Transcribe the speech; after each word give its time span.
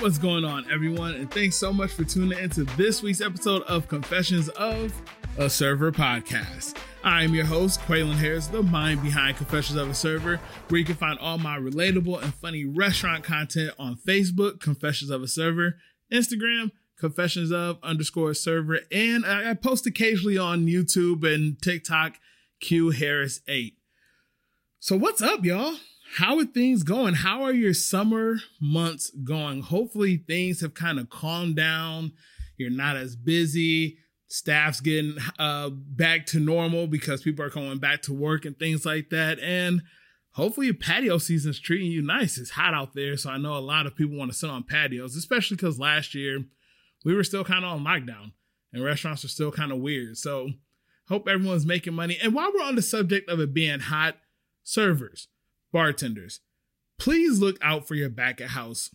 What's 0.00 0.16
going 0.16 0.46
on, 0.46 0.64
everyone? 0.72 1.12
And 1.12 1.30
thanks 1.30 1.56
so 1.56 1.74
much 1.74 1.92
for 1.92 2.04
tuning 2.04 2.38
into 2.38 2.64
this 2.64 3.02
week's 3.02 3.20
episode 3.20 3.60
of 3.64 3.86
Confessions 3.86 4.48
of 4.48 4.94
a 5.36 5.50
Server 5.50 5.92
podcast. 5.92 6.74
I'm 7.04 7.34
your 7.34 7.44
host, 7.44 7.80
Qualin 7.82 8.14
Harris, 8.14 8.46
the 8.46 8.62
mind 8.62 9.02
behind 9.02 9.36
Confessions 9.36 9.78
of 9.78 9.90
a 9.90 9.94
Server, 9.94 10.40
where 10.68 10.78
you 10.78 10.86
can 10.86 10.94
find 10.94 11.18
all 11.18 11.36
my 11.36 11.58
relatable 11.58 12.22
and 12.22 12.32
funny 12.32 12.64
restaurant 12.64 13.24
content 13.24 13.74
on 13.78 13.96
Facebook, 13.96 14.58
Confessions 14.58 15.10
of 15.10 15.22
a 15.22 15.28
Server, 15.28 15.76
Instagram, 16.10 16.70
Confessions 16.98 17.52
of 17.52 17.76
underscore 17.82 18.32
server, 18.32 18.80
and 18.90 19.26
I 19.26 19.52
post 19.52 19.86
occasionally 19.86 20.38
on 20.38 20.64
YouTube 20.64 21.30
and 21.30 21.60
TikTok, 21.60 22.14
Q 22.58 22.88
Harris 22.88 23.42
8. 23.46 23.74
So, 24.78 24.96
what's 24.96 25.20
up, 25.20 25.44
y'all? 25.44 25.74
How 26.16 26.38
are 26.38 26.44
things 26.44 26.82
going? 26.82 27.14
How 27.14 27.42
are 27.44 27.52
your 27.52 27.74
summer 27.74 28.38
months 28.60 29.10
going? 29.22 29.62
Hopefully, 29.62 30.16
things 30.16 30.60
have 30.60 30.74
kind 30.74 30.98
of 30.98 31.08
calmed 31.08 31.56
down. 31.56 32.12
You're 32.56 32.70
not 32.70 32.96
as 32.96 33.14
busy. 33.14 33.98
Staff's 34.26 34.80
getting 34.80 35.16
uh, 35.38 35.70
back 35.70 36.26
to 36.26 36.40
normal 36.40 36.86
because 36.88 37.22
people 37.22 37.44
are 37.44 37.50
going 37.50 37.78
back 37.78 38.02
to 38.02 38.12
work 38.12 38.44
and 38.44 38.58
things 38.58 38.84
like 38.84 39.10
that. 39.10 39.38
And 39.38 39.82
hopefully, 40.32 40.66
your 40.66 40.74
patio 40.74 41.18
season's 41.18 41.60
treating 41.60 41.92
you 41.92 42.02
nice. 42.02 42.38
It's 42.38 42.50
hot 42.50 42.74
out 42.74 42.94
there. 42.94 43.16
So, 43.16 43.30
I 43.30 43.38
know 43.38 43.56
a 43.56 43.58
lot 43.58 43.86
of 43.86 43.94
people 43.94 44.16
want 44.16 44.32
to 44.32 44.36
sit 44.36 44.50
on 44.50 44.64
patios, 44.64 45.14
especially 45.14 45.56
because 45.56 45.78
last 45.78 46.14
year 46.14 46.44
we 47.04 47.14
were 47.14 47.24
still 47.24 47.44
kind 47.44 47.64
of 47.64 47.70
on 47.70 47.84
lockdown 47.84 48.32
and 48.72 48.84
restaurants 48.84 49.24
are 49.24 49.28
still 49.28 49.52
kind 49.52 49.70
of 49.70 49.78
weird. 49.78 50.18
So, 50.18 50.50
hope 51.08 51.28
everyone's 51.28 51.66
making 51.66 51.94
money. 51.94 52.18
And 52.20 52.34
while 52.34 52.50
we're 52.52 52.64
on 52.64 52.74
the 52.74 52.82
subject 52.82 53.30
of 53.30 53.38
it 53.38 53.54
being 53.54 53.78
hot, 53.78 54.16
servers 54.64 55.28
bartenders, 55.72 56.40
please 56.98 57.40
look 57.40 57.56
out 57.62 57.86
for 57.86 57.94
your 57.94 58.10
back 58.10 58.40
at 58.40 58.50
house. 58.50 58.90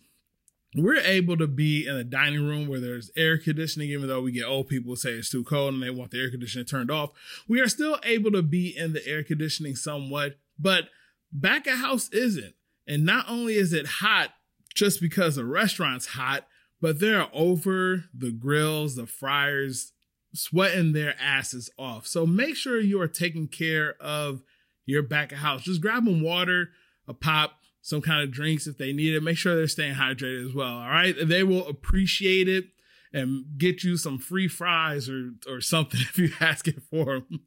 We're 0.74 1.00
able 1.00 1.38
to 1.38 1.46
be 1.46 1.86
in 1.86 1.96
a 1.96 2.04
dining 2.04 2.46
room 2.46 2.68
where 2.68 2.80
there's 2.80 3.10
air 3.16 3.38
conditioning, 3.38 3.88
even 3.90 4.08
though 4.08 4.22
we 4.22 4.32
get 4.32 4.44
old 4.44 4.68
people 4.68 4.94
say 4.96 5.10
it's 5.10 5.30
too 5.30 5.44
cold 5.44 5.74
and 5.74 5.82
they 5.82 5.90
want 5.90 6.10
the 6.10 6.20
air 6.20 6.30
conditioning 6.30 6.66
turned 6.66 6.90
off. 6.90 7.10
We 7.48 7.60
are 7.60 7.68
still 7.68 7.98
able 8.04 8.30
to 8.32 8.42
be 8.42 8.76
in 8.76 8.92
the 8.92 9.06
air 9.06 9.22
conditioning 9.22 9.74
somewhat, 9.74 10.38
but 10.58 10.88
back 11.32 11.66
at 11.66 11.78
house 11.78 12.08
isn't. 12.10 12.54
And 12.86 13.04
not 13.04 13.26
only 13.28 13.54
is 13.54 13.72
it 13.72 13.86
hot 13.86 14.30
just 14.74 15.00
because 15.00 15.36
the 15.36 15.44
restaurant's 15.44 16.06
hot, 16.06 16.46
but 16.80 17.00
they're 17.00 17.28
over 17.32 18.04
the 18.14 18.30
grills, 18.30 18.96
the 18.96 19.06
fryers, 19.06 19.92
sweating 20.34 20.92
their 20.92 21.14
asses 21.18 21.70
off. 21.78 22.06
So 22.06 22.26
make 22.26 22.54
sure 22.54 22.78
you 22.78 23.00
are 23.00 23.08
taking 23.08 23.48
care 23.48 23.94
of 24.00 24.42
your 24.86 25.02
back 25.02 25.32
of 25.32 25.38
house. 25.38 25.62
Just 25.62 25.80
grab 25.82 26.04
them 26.04 26.22
water, 26.22 26.70
a 27.06 27.14
pop, 27.14 27.58
some 27.82 28.00
kind 28.00 28.22
of 28.22 28.32
drinks 28.32 28.66
if 28.66 28.78
they 28.78 28.92
need 28.92 29.14
it. 29.14 29.22
Make 29.22 29.36
sure 29.36 29.54
they're 29.54 29.68
staying 29.68 29.94
hydrated 29.94 30.48
as 30.48 30.54
well. 30.54 30.78
All 30.78 30.88
right. 30.88 31.14
They 31.20 31.42
will 31.42 31.66
appreciate 31.68 32.48
it 32.48 32.66
and 33.12 33.44
get 33.56 33.84
you 33.84 33.96
some 33.96 34.18
free 34.18 34.48
fries 34.48 35.08
or 35.08 35.32
or 35.48 35.60
something 35.60 36.00
if 36.02 36.18
you 36.18 36.30
ask 36.40 36.68
it 36.68 36.82
for 36.90 37.20
them. 37.20 37.40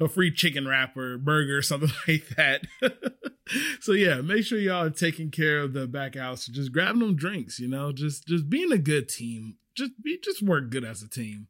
a 0.00 0.08
free 0.08 0.30
chicken 0.30 0.66
wrap 0.66 0.96
or 0.96 1.18
burger 1.18 1.58
or 1.58 1.62
something 1.62 1.90
like 2.08 2.28
that. 2.36 2.66
so 3.80 3.92
yeah, 3.92 4.20
make 4.20 4.44
sure 4.44 4.58
y'all 4.58 4.86
are 4.86 4.90
taking 4.90 5.30
care 5.30 5.60
of 5.60 5.72
the 5.72 5.86
back 5.86 6.14
house. 6.16 6.46
Just 6.46 6.72
grabbing 6.72 7.00
them 7.00 7.16
drinks, 7.16 7.58
you 7.58 7.68
know, 7.68 7.92
just 7.92 8.26
just 8.26 8.48
being 8.48 8.72
a 8.72 8.78
good 8.78 9.08
team. 9.08 9.56
Just 9.74 9.92
be 10.02 10.18
just 10.22 10.42
work 10.42 10.70
good 10.70 10.84
as 10.84 11.02
a 11.02 11.08
team. 11.08 11.48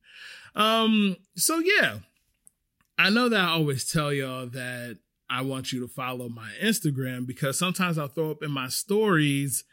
Um, 0.54 1.16
so 1.36 1.58
yeah. 1.58 1.98
I 3.00 3.10
know 3.10 3.28
that 3.28 3.40
I 3.40 3.50
always 3.50 3.88
tell 3.90 4.12
y'all 4.12 4.46
that 4.46 4.98
I 5.30 5.42
want 5.42 5.72
you 5.72 5.80
to 5.80 5.88
follow 5.88 6.28
my 6.28 6.50
Instagram 6.62 7.26
because 7.26 7.58
sometimes 7.58 7.98
I'll 7.98 8.08
throw 8.08 8.30
up 8.30 8.42
in 8.42 8.50
my 8.50 8.68
stories 8.68 9.64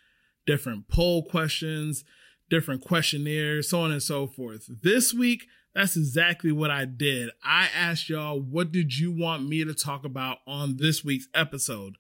different 0.46 0.88
poll 0.88 1.24
questions, 1.24 2.04
different 2.50 2.82
questionnaires, 2.82 3.70
so 3.70 3.82
on 3.82 3.92
and 3.92 4.04
so 4.04 4.28
forth. 4.28 4.70
This 4.84 5.14
week, 5.14 5.48
that's 5.74 5.98
exactly 5.98 6.52
what 6.52 6.72
I 6.72 6.86
did. 6.86 7.32
I 7.44 7.68
asked 7.76 8.10
y'all, 8.10 8.40
what 8.40 8.72
did 8.72 8.98
you 8.98 9.12
want 9.12 9.48
me 9.48 9.66
to 9.66 9.74
talk 9.74 10.06
about 10.06 10.38
on 10.48 10.78
this 10.78 11.04
week's 11.04 11.28
episode? 11.34 11.96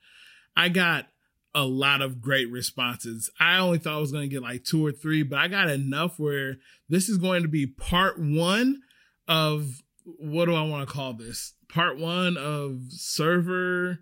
I 0.56 0.70
got 0.70 1.08
a 1.54 1.66
lot 1.66 2.02
of 2.02 2.22
great 2.22 2.50
responses. 2.50 3.30
I 3.40 3.58
only 3.58 3.80
thought 3.80 3.96
I 3.96 4.00
was 4.00 4.12
going 4.12 4.30
to 4.30 4.34
get 4.34 4.44
like 4.44 4.64
two 4.64 4.86
or 4.86 4.92
three, 4.92 5.24
but 5.24 5.40
I 5.40 5.48
got 5.48 5.70
enough 5.70 6.20
where 6.20 6.58
this 6.88 7.10
is 7.10 7.18
going 7.18 7.42
to 7.42 7.50
be 7.50 7.66
part 7.66 8.20
one 8.20 8.82
of 9.28 9.82
what 10.04 10.46
do 10.46 10.56
I 10.56 10.62
want 10.64 10.88
to 10.88 10.94
call 10.94 11.14
this? 11.14 11.54
Part 11.70 11.98
one 11.98 12.38
of 12.38 12.84
server 12.90 14.00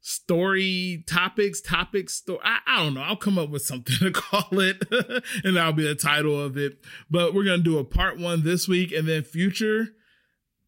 story 0.00 1.04
topics, 1.06 1.60
topics, 1.60 2.14
story. 2.14 2.40
I, 2.42 2.58
I 2.66 2.84
don't 2.84 2.94
know. 2.94 3.02
I'll 3.02 3.16
come 3.16 3.38
up 3.38 3.50
with 3.50 3.62
something 3.62 3.96
to 4.00 4.10
call 4.10 4.58
it, 4.58 4.82
and 5.44 5.56
that'll 5.56 5.72
be 5.72 5.86
the 5.86 5.94
title 5.94 6.40
of 6.40 6.56
it. 6.56 6.78
But 7.10 7.34
we're 7.34 7.44
gonna 7.44 7.58
do 7.58 7.78
a 7.78 7.84
part 7.84 8.18
one 8.18 8.42
this 8.42 8.68
week, 8.68 8.92
and 8.92 9.08
then 9.08 9.22
future 9.22 9.88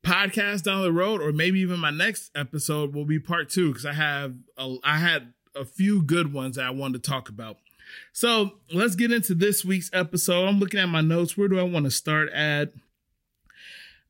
podcast 0.02 0.62
down 0.62 0.82
the 0.82 0.92
road, 0.92 1.20
or 1.20 1.32
maybe 1.32 1.60
even 1.60 1.78
my 1.78 1.90
next 1.90 2.30
episode 2.34 2.94
will 2.94 3.04
be 3.04 3.18
part 3.18 3.50
two 3.50 3.68
because 3.68 3.86
I 3.86 3.92
have 3.92 4.34
a, 4.56 4.76
I 4.84 4.98
had 4.98 5.32
a 5.54 5.64
few 5.64 6.02
good 6.02 6.32
ones 6.32 6.56
that 6.56 6.66
I 6.66 6.70
wanted 6.70 7.02
to 7.02 7.10
talk 7.10 7.28
about. 7.28 7.56
So 8.12 8.52
let's 8.72 8.94
get 8.94 9.10
into 9.12 9.34
this 9.34 9.64
week's 9.64 9.90
episode. 9.92 10.46
I'm 10.46 10.60
looking 10.60 10.80
at 10.80 10.88
my 10.88 11.00
notes. 11.00 11.36
Where 11.36 11.48
do 11.48 11.58
I 11.58 11.64
want 11.64 11.86
to 11.86 11.90
start 11.90 12.30
at? 12.30 12.72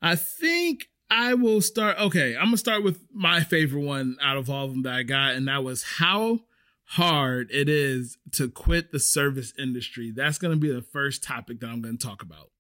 I 0.02 0.16
think 0.16 0.89
I 1.10 1.34
will 1.34 1.60
start. 1.60 1.98
Okay, 1.98 2.37
I'm 2.37 2.47
gonna 2.47 2.56
start 2.56 2.84
with 2.84 3.00
my 3.12 3.41
favorite 3.41 3.82
one 3.82 4.16
out 4.22 4.37
of 4.37 4.48
all 4.48 4.66
of 4.66 4.71
them 4.71 4.82
that 4.82 4.94
I 4.94 5.03
got, 5.03 5.34
and 5.34 5.48
that 5.48 5.65
was 5.65 5.82
how 5.98 6.41
hard 6.84 7.50
it 7.50 7.69
is 7.69 8.16
to 8.32 8.48
quit 8.48 8.93
the 8.93 9.00
service 9.00 9.53
industry. 9.59 10.12
That's 10.15 10.39
gonna 10.39 10.57
be 10.57 10.72
the 10.72 10.83
first 10.83 11.24
topic 11.24 11.60
that 11.60 11.66
I'm 11.66 11.83
gonna 11.83 11.97
talk 11.97 12.22
about. 12.22 12.51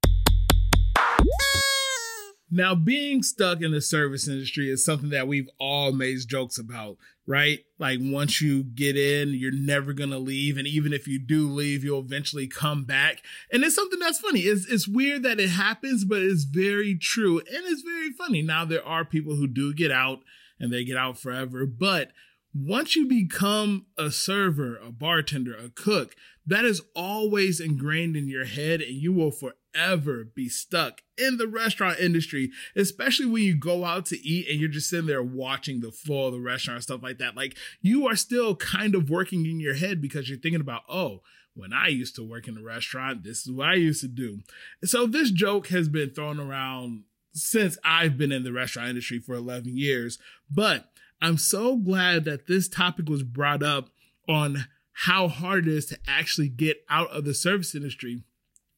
Now, 2.50 2.74
being 2.74 3.22
stuck 3.22 3.62
in 3.62 3.70
the 3.70 3.80
service 3.80 4.26
industry 4.26 4.70
is 4.70 4.84
something 4.84 5.10
that 5.10 5.28
we've 5.28 5.48
all 5.60 5.92
made 5.92 6.18
jokes 6.26 6.58
about, 6.58 6.96
right? 7.24 7.60
Like 7.78 8.00
once 8.02 8.40
you 8.40 8.64
get 8.64 8.96
in, 8.96 9.30
you're 9.34 9.52
never 9.52 9.92
going 9.92 10.10
to 10.10 10.18
leave. 10.18 10.56
And 10.56 10.66
even 10.66 10.92
if 10.92 11.06
you 11.06 11.20
do 11.20 11.48
leave, 11.48 11.84
you'll 11.84 12.00
eventually 12.00 12.48
come 12.48 12.84
back. 12.84 13.22
And 13.52 13.62
it's 13.62 13.76
something 13.76 14.00
that's 14.00 14.18
funny. 14.18 14.40
It's, 14.40 14.66
it's 14.66 14.88
weird 14.88 15.22
that 15.22 15.38
it 15.38 15.50
happens, 15.50 16.04
but 16.04 16.22
it's 16.22 16.42
very 16.42 16.96
true. 16.96 17.38
And 17.38 17.66
it's 17.66 17.82
very 17.82 18.10
funny. 18.10 18.42
Now, 18.42 18.64
there 18.64 18.84
are 18.84 19.04
people 19.04 19.36
who 19.36 19.46
do 19.46 19.72
get 19.72 19.92
out 19.92 20.20
and 20.58 20.72
they 20.72 20.82
get 20.82 20.96
out 20.96 21.18
forever. 21.18 21.66
But 21.66 22.10
once 22.52 22.96
you 22.96 23.06
become 23.06 23.86
a 23.96 24.10
server, 24.10 24.76
a 24.76 24.90
bartender, 24.90 25.54
a 25.54 25.68
cook, 25.68 26.16
that 26.44 26.64
is 26.64 26.82
always 26.96 27.60
ingrained 27.60 28.16
in 28.16 28.26
your 28.26 28.44
head 28.44 28.80
and 28.80 28.96
you 28.96 29.12
will 29.12 29.30
forever 29.30 29.56
ever 29.74 30.24
be 30.24 30.48
stuck 30.48 31.02
in 31.16 31.36
the 31.36 31.46
restaurant 31.46 31.98
industry, 31.98 32.50
especially 32.74 33.26
when 33.26 33.42
you 33.42 33.54
go 33.56 33.84
out 33.84 34.06
to 34.06 34.18
eat 34.26 34.48
and 34.48 34.58
you're 34.58 34.68
just 34.68 34.90
sitting 34.90 35.06
there 35.06 35.22
watching 35.22 35.80
the 35.80 35.90
flow 35.90 36.26
of 36.26 36.32
the 36.32 36.40
restaurant 36.40 36.76
and 36.76 36.82
stuff 36.82 37.02
like 37.02 37.18
that. 37.18 37.36
Like 37.36 37.56
you 37.80 38.06
are 38.06 38.16
still 38.16 38.56
kind 38.56 38.94
of 38.94 39.10
working 39.10 39.46
in 39.46 39.60
your 39.60 39.74
head 39.74 40.00
because 40.00 40.28
you're 40.28 40.38
thinking 40.38 40.60
about, 40.60 40.82
oh, 40.88 41.22
when 41.54 41.72
I 41.72 41.88
used 41.88 42.14
to 42.16 42.26
work 42.26 42.48
in 42.48 42.56
a 42.56 42.62
restaurant, 42.62 43.24
this 43.24 43.46
is 43.46 43.52
what 43.52 43.68
I 43.68 43.74
used 43.74 44.00
to 44.02 44.08
do. 44.08 44.40
So 44.84 45.06
this 45.06 45.30
joke 45.30 45.68
has 45.68 45.88
been 45.88 46.10
thrown 46.10 46.38
around 46.38 47.04
since 47.32 47.78
I've 47.84 48.18
been 48.18 48.32
in 48.32 48.44
the 48.44 48.52
restaurant 48.52 48.88
industry 48.88 49.18
for 49.18 49.34
11 49.34 49.76
years, 49.76 50.18
but 50.50 50.90
I'm 51.22 51.38
so 51.38 51.76
glad 51.76 52.24
that 52.24 52.46
this 52.46 52.68
topic 52.68 53.08
was 53.08 53.22
brought 53.22 53.62
up 53.62 53.90
on 54.28 54.66
how 54.92 55.28
hard 55.28 55.66
it 55.66 55.74
is 55.74 55.86
to 55.86 55.98
actually 56.06 56.48
get 56.48 56.84
out 56.88 57.10
of 57.10 57.24
the 57.24 57.34
service 57.34 57.74
industry 57.74 58.22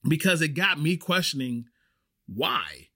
because 0.07 0.43
it 0.43 0.49
got 0.49 0.81
me 0.81 0.97
questioning 0.97 1.67
why. 2.27 2.89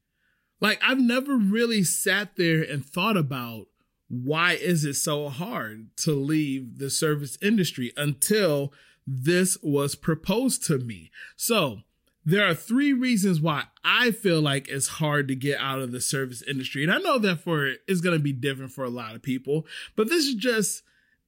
Like 0.60 0.80
I've 0.82 1.00
never 1.00 1.36
really 1.36 1.84
sat 1.84 2.36
there 2.36 2.62
and 2.62 2.84
thought 2.84 3.16
about 3.16 3.66
why 4.08 4.52
is 4.52 4.84
it 4.84 4.94
so 4.94 5.28
hard 5.28 5.88
to 5.98 6.12
leave 6.12 6.78
the 6.78 6.90
service 6.90 7.36
industry 7.42 7.92
until 7.96 8.72
this 9.06 9.58
was 9.62 9.94
proposed 9.94 10.64
to 10.64 10.78
me. 10.78 11.10
So, 11.36 11.80
there 12.24 12.44
are 12.44 12.54
three 12.54 12.92
reasons 12.92 13.40
why 13.40 13.64
I 13.84 14.10
feel 14.10 14.40
like 14.40 14.66
it's 14.66 14.88
hard 14.88 15.28
to 15.28 15.36
get 15.36 15.60
out 15.60 15.78
of 15.78 15.92
the 15.92 16.00
service 16.00 16.42
industry. 16.42 16.82
And 16.82 16.92
I 16.92 16.98
know 16.98 17.20
that 17.20 17.36
for 17.36 17.74
it's 17.86 18.00
going 18.00 18.18
to 18.18 18.22
be 18.22 18.32
different 18.32 18.72
for 18.72 18.82
a 18.82 18.90
lot 18.90 19.14
of 19.14 19.22
people, 19.22 19.64
but 19.94 20.08
this 20.08 20.26
is 20.26 20.34
just 20.34 20.82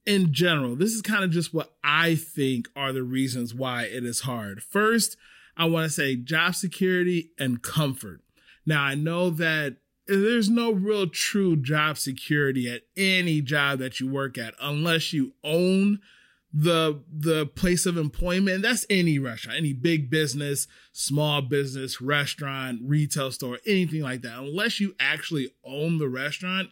in 0.05 0.33
general. 0.33 0.75
This 0.75 0.91
is 0.91 1.01
kind 1.01 1.23
of 1.23 1.31
just 1.31 1.53
what 1.53 1.73
I 1.85 2.15
think 2.15 2.67
are 2.75 2.91
the 2.91 3.03
reasons 3.03 3.55
why 3.55 3.83
it 3.83 4.03
is 4.03 4.21
hard. 4.21 4.61
First, 4.61 5.15
I 5.59 5.65
want 5.65 5.83
to 5.83 5.89
say 5.89 6.15
job 6.15 6.55
security 6.55 7.31
and 7.37 7.61
comfort. 7.61 8.21
Now, 8.65 8.81
I 8.81 8.95
know 8.95 9.29
that 9.29 9.75
there's 10.07 10.49
no 10.49 10.71
real 10.71 11.07
true 11.07 11.57
job 11.57 11.97
security 11.97 12.71
at 12.71 12.83
any 12.97 13.41
job 13.41 13.79
that 13.79 13.99
you 13.99 14.09
work 14.09 14.37
at 14.37 14.55
unless 14.61 15.13
you 15.13 15.33
own 15.43 15.99
the 16.51 17.03
the 17.13 17.45
place 17.45 17.85
of 17.85 17.95
employment 17.95 18.63
that's 18.63 18.83
any 18.89 19.19
restaurant 19.19 19.55
any 19.55 19.71
big 19.71 20.09
business 20.09 20.67
small 20.91 21.43
business 21.43 22.01
restaurant 22.01 22.79
retail 22.83 23.31
store 23.31 23.59
anything 23.67 24.01
like 24.01 24.23
that 24.23 24.39
unless 24.39 24.79
you 24.79 24.95
actually 24.99 25.53
own 25.63 25.99
the 25.99 26.09
restaurant 26.09 26.69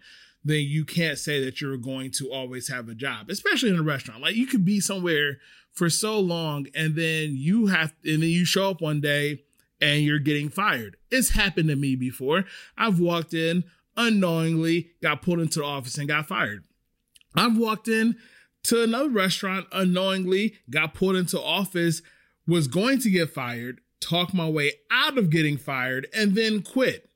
then 0.50 0.64
you 0.66 0.86
can't 0.86 1.18
say 1.18 1.44
that 1.44 1.62
you're 1.62 1.78
going 1.78 2.12
to 2.12 2.32
always 2.32 2.68
have 2.70 2.90
a 2.90 2.96
job 2.96 3.30
especially 3.30 3.70
in 3.70 3.80
a 3.80 3.84
restaurant. 3.84 4.22
Like 4.22 4.36
you 4.36 4.48
could 4.48 4.66
be 4.66 4.80
somewhere 4.80 5.38
for 5.74 5.90
so 5.90 6.20
long 6.20 6.68
and 6.74 6.96
then 6.96 7.32
you 7.36 7.68
have 7.68 7.94
and 8.04 8.22
then 8.24 8.30
you 8.30 8.46
show 8.46 8.70
up 8.70 8.82
one 8.82 9.02
day 9.02 9.44
and 9.80 10.02
you're 10.02 10.20
getting 10.20 10.50
fired. 10.50 10.98
It's 11.12 11.32
happened 11.32 11.70
to 11.70 11.76
me 11.76 11.96
before. 11.96 12.46
I've 12.78 13.00
walked 13.00 13.34
in 13.34 13.64
unknowingly 13.96 14.92
got 15.02 15.22
pulled 15.22 15.40
into 15.40 15.60
the 15.60 15.66
office 15.66 15.98
and 15.98 16.08
got 16.08 16.28
fired. 16.28 16.64
I've 17.36 17.58
walked 17.58 17.88
in 17.88 18.16
to 18.64 18.84
another 18.84 19.10
restaurant 19.10 19.68
unknowingly, 19.72 20.56
got 20.70 20.94
pulled 20.94 21.16
into 21.16 21.42
office, 21.42 22.02
was 22.48 22.68
going 22.68 23.00
to 23.00 23.10
get 23.10 23.30
fired, 23.30 23.82
talk 24.00 24.34
my 24.34 24.48
way 24.48 24.74
out 24.92 25.18
of 25.18 25.30
getting 25.30 25.58
fired, 25.58 26.08
and 26.14 26.36
then 26.36 26.62
quit. 26.62 27.10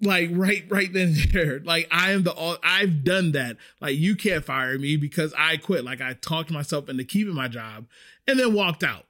Like 0.00 0.30
right, 0.32 0.64
right 0.68 0.92
then 0.92 1.14
there. 1.32 1.60
Like 1.64 1.88
I 1.90 2.12
am 2.12 2.24
the 2.24 2.32
all 2.32 2.56
I've 2.62 3.04
done 3.04 3.32
that. 3.32 3.56
Like 3.80 3.96
you 3.96 4.16
can't 4.16 4.44
fire 4.44 4.78
me 4.78 4.96
because 4.96 5.32
I 5.38 5.56
quit. 5.56 5.84
Like 5.84 6.00
I 6.00 6.14
talked 6.14 6.50
myself 6.50 6.88
into 6.88 7.04
keeping 7.04 7.34
my 7.34 7.48
job 7.48 7.86
and 8.26 8.38
then 8.38 8.54
walked 8.54 8.82
out 8.82 9.06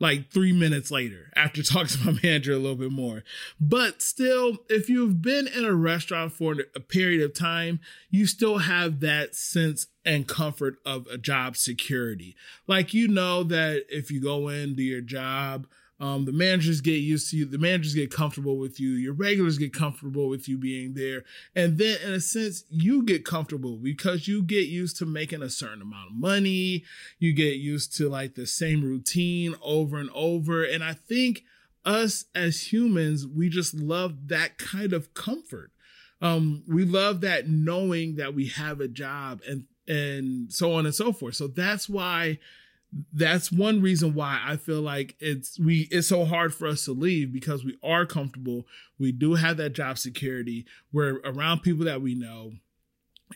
like 0.00 0.30
three 0.30 0.52
minutes 0.52 0.90
later 0.90 1.30
after 1.36 1.62
talking 1.62 1.88
to 1.88 2.12
my 2.12 2.18
manager 2.22 2.52
a 2.52 2.58
little 2.58 2.74
bit 2.74 2.90
more. 2.90 3.22
But 3.60 4.02
still, 4.02 4.58
if 4.68 4.88
you've 4.88 5.22
been 5.22 5.46
in 5.46 5.64
a 5.64 5.74
restaurant 5.74 6.32
for 6.32 6.56
a 6.74 6.80
period 6.80 7.22
of 7.22 7.34
time, 7.34 7.78
you 8.10 8.26
still 8.26 8.58
have 8.58 9.00
that 9.00 9.36
sense 9.36 9.86
and 10.04 10.26
comfort 10.26 10.76
of 10.84 11.06
a 11.08 11.18
job 11.18 11.56
security. 11.56 12.34
Like, 12.66 12.94
you 12.94 13.06
know, 13.06 13.42
that 13.44 13.84
if 13.90 14.10
you 14.10 14.20
go 14.20 14.48
in 14.48 14.74
do 14.74 14.82
your 14.82 15.02
job, 15.02 15.66
um, 16.00 16.24
the 16.24 16.32
managers 16.32 16.80
get 16.80 16.92
used 16.92 17.30
to 17.30 17.36
you. 17.36 17.44
The 17.44 17.58
managers 17.58 17.94
get 17.94 18.10
comfortable 18.10 18.56
with 18.56 18.80
you. 18.80 18.92
Your 18.92 19.12
regulars 19.12 19.58
get 19.58 19.74
comfortable 19.74 20.30
with 20.30 20.48
you 20.48 20.56
being 20.56 20.94
there. 20.94 21.24
And 21.54 21.76
then 21.76 21.98
in 22.02 22.14
a 22.14 22.20
sense, 22.20 22.64
you 22.70 23.02
get 23.02 23.26
comfortable 23.26 23.76
because 23.76 24.26
you 24.26 24.42
get 24.42 24.66
used 24.66 24.96
to 24.96 25.06
making 25.06 25.42
a 25.42 25.50
certain 25.50 25.82
amount 25.82 26.10
of 26.10 26.16
money. 26.16 26.84
You 27.18 27.34
get 27.34 27.56
used 27.56 27.94
to 27.98 28.08
like 28.08 28.34
the 28.34 28.46
same 28.46 28.82
routine 28.82 29.54
over 29.62 29.98
and 29.98 30.08
over. 30.14 30.64
And 30.64 30.82
I 30.82 30.94
think 30.94 31.44
us 31.84 32.24
as 32.34 32.72
humans, 32.72 33.26
we 33.26 33.50
just 33.50 33.74
love 33.74 34.28
that 34.28 34.56
kind 34.56 34.94
of 34.94 35.12
comfort. 35.12 35.70
Um, 36.22 36.62
we 36.66 36.86
love 36.86 37.20
that 37.22 37.48
knowing 37.48 38.16
that 38.16 38.34
we 38.34 38.48
have 38.48 38.80
a 38.80 38.88
job 38.88 39.40
and 39.46 39.64
and 39.86 40.52
so 40.52 40.72
on 40.72 40.86
and 40.86 40.94
so 40.94 41.12
forth. 41.12 41.34
So 41.34 41.46
that's 41.46 41.88
why 41.88 42.38
that's 43.12 43.52
one 43.52 43.80
reason 43.80 44.14
why 44.14 44.40
I 44.44 44.56
feel 44.56 44.80
like 44.80 45.16
it's 45.20 45.58
we 45.58 45.88
it's 45.90 46.08
so 46.08 46.24
hard 46.24 46.54
for 46.54 46.66
us 46.66 46.84
to 46.86 46.92
leave 46.92 47.32
because 47.32 47.64
we 47.64 47.78
are 47.82 48.04
comfortable. 48.04 48.66
We 48.98 49.12
do 49.12 49.34
have 49.34 49.56
that 49.58 49.74
job 49.74 49.98
security. 49.98 50.66
We're 50.92 51.20
around 51.24 51.60
people 51.60 51.84
that 51.84 52.02
we 52.02 52.14
know. 52.14 52.52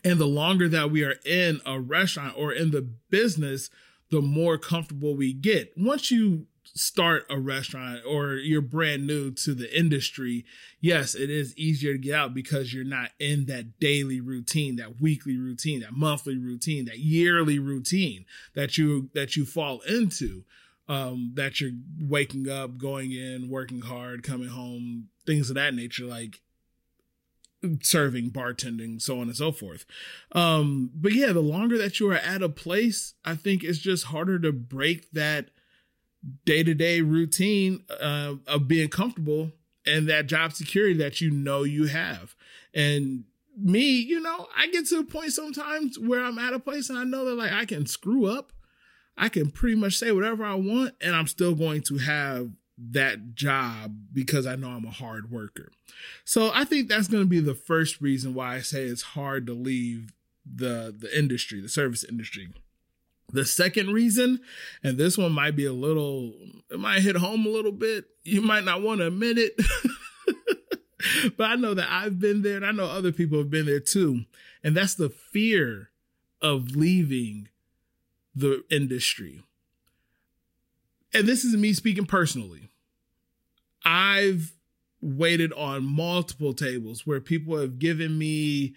And 0.03 0.19
the 0.19 0.25
longer 0.25 0.67
that 0.67 0.91
we 0.91 1.03
are 1.05 1.15
in 1.25 1.61
a 1.65 1.79
restaurant 1.79 2.33
or 2.37 2.51
in 2.51 2.71
the 2.71 2.81
business, 2.81 3.69
the 4.11 4.21
more 4.21 4.57
comfortable 4.57 5.15
we 5.15 5.31
get. 5.31 5.71
Once 5.77 6.11
you 6.11 6.47
start 6.73 7.25
a 7.29 7.39
restaurant 7.39 8.01
or 8.07 8.33
you're 8.33 8.61
brand 8.61 9.05
new 9.07 9.31
to 9.31 9.53
the 9.53 9.77
industry, 9.77 10.45
yes, 10.81 11.15
it 11.15 11.29
is 11.29 11.57
easier 11.57 11.93
to 11.93 11.99
get 11.99 12.15
out 12.15 12.33
because 12.33 12.73
you're 12.73 12.83
not 12.83 13.11
in 13.19 13.45
that 13.45 13.79
daily 13.79 14.19
routine, 14.19 14.75
that 14.77 15.01
weekly 15.01 15.37
routine, 15.37 15.81
that 15.81 15.93
monthly 15.93 16.37
routine, 16.37 16.85
that 16.85 16.99
yearly 16.99 17.59
routine 17.59 18.25
that 18.55 18.77
you 18.77 19.09
that 19.13 19.35
you 19.35 19.45
fall 19.45 19.81
into. 19.81 20.43
Um, 20.87 21.31
that 21.33 21.59
you're 21.59 21.71
waking 21.99 22.47
up, 22.47 22.77
going 22.77 23.11
in, 23.11 23.49
working 23.49 23.81
hard, 23.81 24.21
coming 24.21 24.49
home, 24.49 25.07
things 25.25 25.49
of 25.49 25.55
that 25.55 25.73
nature, 25.73 26.05
like 26.05 26.41
serving, 27.81 28.31
bartending, 28.31 29.01
so 29.01 29.19
on 29.19 29.27
and 29.27 29.35
so 29.35 29.51
forth. 29.51 29.85
Um, 30.33 30.91
but 30.93 31.13
yeah, 31.13 31.31
the 31.31 31.41
longer 31.41 31.77
that 31.77 31.99
you 31.99 32.09
are 32.11 32.15
at 32.15 32.41
a 32.41 32.49
place, 32.49 33.15
I 33.23 33.35
think 33.35 33.63
it's 33.63 33.79
just 33.79 34.05
harder 34.05 34.39
to 34.39 34.51
break 34.51 35.11
that 35.11 35.49
day 36.45 36.63
to 36.63 36.73
day 36.73 37.01
routine 37.01 37.83
uh, 38.01 38.35
of 38.47 38.67
being 38.67 38.89
comfortable 38.89 39.51
and 39.85 40.07
that 40.09 40.27
job 40.27 40.53
security 40.53 40.95
that 40.97 41.21
you 41.21 41.31
know 41.31 41.63
you 41.63 41.85
have. 41.85 42.35
And 42.73 43.25
me, 43.57 43.99
you 43.99 44.19
know, 44.19 44.47
I 44.57 44.67
get 44.67 44.87
to 44.87 44.99
a 44.99 45.03
point 45.03 45.31
sometimes 45.31 45.97
where 45.99 46.23
I'm 46.23 46.39
at 46.39 46.53
a 46.53 46.59
place 46.59 46.89
and 46.89 46.97
I 46.97 47.03
know 47.03 47.25
that 47.25 47.35
like 47.35 47.51
I 47.51 47.65
can 47.65 47.85
screw 47.85 48.25
up. 48.25 48.51
I 49.17 49.29
can 49.29 49.49
pretty 49.49 49.75
much 49.75 49.97
say 49.97 50.11
whatever 50.11 50.43
I 50.43 50.55
want 50.55 50.95
and 50.99 51.15
I'm 51.15 51.27
still 51.27 51.55
going 51.55 51.81
to 51.83 51.97
have 51.99 52.51
that 52.77 53.35
job 53.35 53.95
because 54.11 54.45
I 54.45 54.55
know 54.55 54.69
I'm 54.69 54.85
a 54.85 54.91
hard 54.91 55.31
worker. 55.31 55.71
So 56.25 56.51
I 56.53 56.65
think 56.65 56.89
that's 56.89 57.07
going 57.07 57.23
to 57.23 57.29
be 57.29 57.39
the 57.39 57.55
first 57.55 58.01
reason 58.01 58.33
why 58.33 58.55
I 58.55 58.59
say 58.59 58.83
it's 58.83 59.01
hard 59.01 59.47
to 59.47 59.53
leave 59.53 60.11
the 60.45 60.93
the 60.97 61.17
industry, 61.17 61.61
the 61.61 61.69
service 61.69 62.03
industry. 62.03 62.49
The 63.31 63.45
second 63.45 63.91
reason, 63.91 64.39
and 64.83 64.97
this 64.97 65.17
one 65.17 65.31
might 65.31 65.55
be 65.55 65.65
a 65.65 65.73
little, 65.73 66.33
it 66.69 66.79
might 66.79 67.01
hit 67.01 67.17
home 67.17 67.45
a 67.45 67.49
little 67.49 67.71
bit. 67.71 68.05
You 68.23 68.41
might 68.41 68.63
not 68.63 68.81
want 68.81 68.99
to 68.99 69.07
admit 69.07 69.37
it, 69.37 69.59
but 71.37 71.49
I 71.49 71.55
know 71.55 71.73
that 71.73 71.89
I've 71.89 72.19
been 72.19 72.43
there 72.43 72.57
and 72.57 72.65
I 72.65 72.71
know 72.71 72.85
other 72.85 73.11
people 73.11 73.37
have 73.39 73.49
been 73.49 73.65
there 73.65 73.79
too. 73.79 74.21
And 74.63 74.75
that's 74.75 74.95
the 74.95 75.09
fear 75.09 75.89
of 76.41 76.75
leaving 76.75 77.49
the 78.35 78.63
industry. 78.69 79.43
And 81.13 81.27
this 81.27 81.43
is 81.43 81.55
me 81.55 81.73
speaking 81.73 82.05
personally. 82.05 82.69
I've 83.83 84.53
waited 85.01 85.53
on 85.53 85.85
multiple 85.85 86.53
tables 86.53 87.05
where 87.05 87.21
people 87.21 87.57
have 87.57 87.79
given 87.79 88.17
me 88.17 88.75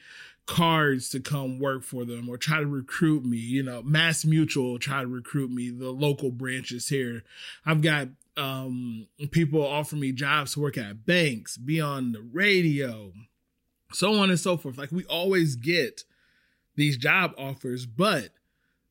cards 0.49 1.11
to 1.11 1.21
come 1.21 1.59
work 1.59 1.85
for 1.85 2.07
them 2.07 2.27
or 2.29 2.39
try 2.39 2.59
to 2.59 2.67
recruit 2.67 3.25
me. 3.25 3.37
You 3.37 3.63
know, 3.63 3.83
Mass 3.83 4.25
Mutual 4.25 4.79
try 4.79 5.03
to 5.03 5.07
recruit 5.07 5.51
me, 5.51 5.69
the 5.69 5.91
local 5.91 6.31
branches 6.31 6.89
here. 6.89 7.23
I've 7.67 7.83
got 7.83 8.09
um, 8.37 9.07
people 9.31 9.65
offer 9.65 9.95
me 9.95 10.11
jobs 10.11 10.55
to 10.55 10.61
work 10.61 10.79
at 10.79 11.05
banks, 11.05 11.59
be 11.59 11.81
on 11.81 12.13
the 12.13 12.23
radio, 12.23 13.13
so 13.93 14.15
on 14.15 14.31
and 14.31 14.41
so 14.41 14.57
forth. 14.57 14.79
Like 14.79 14.91
we 14.91 15.05
always 15.05 15.55
get 15.55 16.05
these 16.77 16.97
job 16.97 17.35
offers, 17.37 17.85
but 17.85 18.31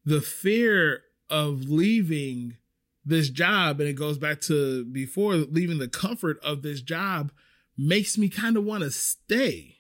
the 0.05 0.21
fear 0.21 1.01
of 1.29 1.69
leaving 1.69 2.57
this 3.03 3.29
job, 3.29 3.79
and 3.79 3.89
it 3.89 3.93
goes 3.93 4.19
back 4.19 4.41
to 4.41 4.85
before 4.85 5.33
leaving 5.35 5.79
the 5.79 5.87
comfort 5.87 6.39
of 6.43 6.61
this 6.61 6.81
job, 6.81 7.31
makes 7.75 8.15
me 8.15 8.29
kind 8.29 8.57
of 8.57 8.63
want 8.63 8.83
to 8.83 8.91
stay 8.91 9.76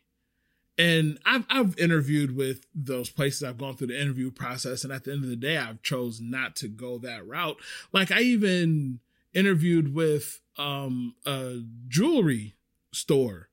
and 0.77 1.19
I've 1.25 1.45
I've 1.49 1.77
interviewed 1.79 2.35
with 2.35 2.65
those 2.73 3.09
places. 3.09 3.43
I've 3.43 3.57
gone 3.57 3.75
through 3.75 3.87
the 3.87 4.01
interview 4.01 4.31
process, 4.31 4.83
and 4.83 4.93
at 4.93 5.03
the 5.03 5.11
end 5.11 5.23
of 5.23 5.29
the 5.29 5.35
day, 5.35 5.57
I've 5.57 5.81
chose 5.81 6.21
not 6.21 6.55
to 6.57 6.67
go 6.67 6.97
that 6.99 7.25
route. 7.27 7.57
Like 7.91 8.11
I 8.11 8.21
even 8.21 8.99
interviewed 9.33 9.93
with 9.93 10.41
um, 10.57 11.15
a 11.25 11.61
jewelry 11.87 12.55
store. 12.93 13.49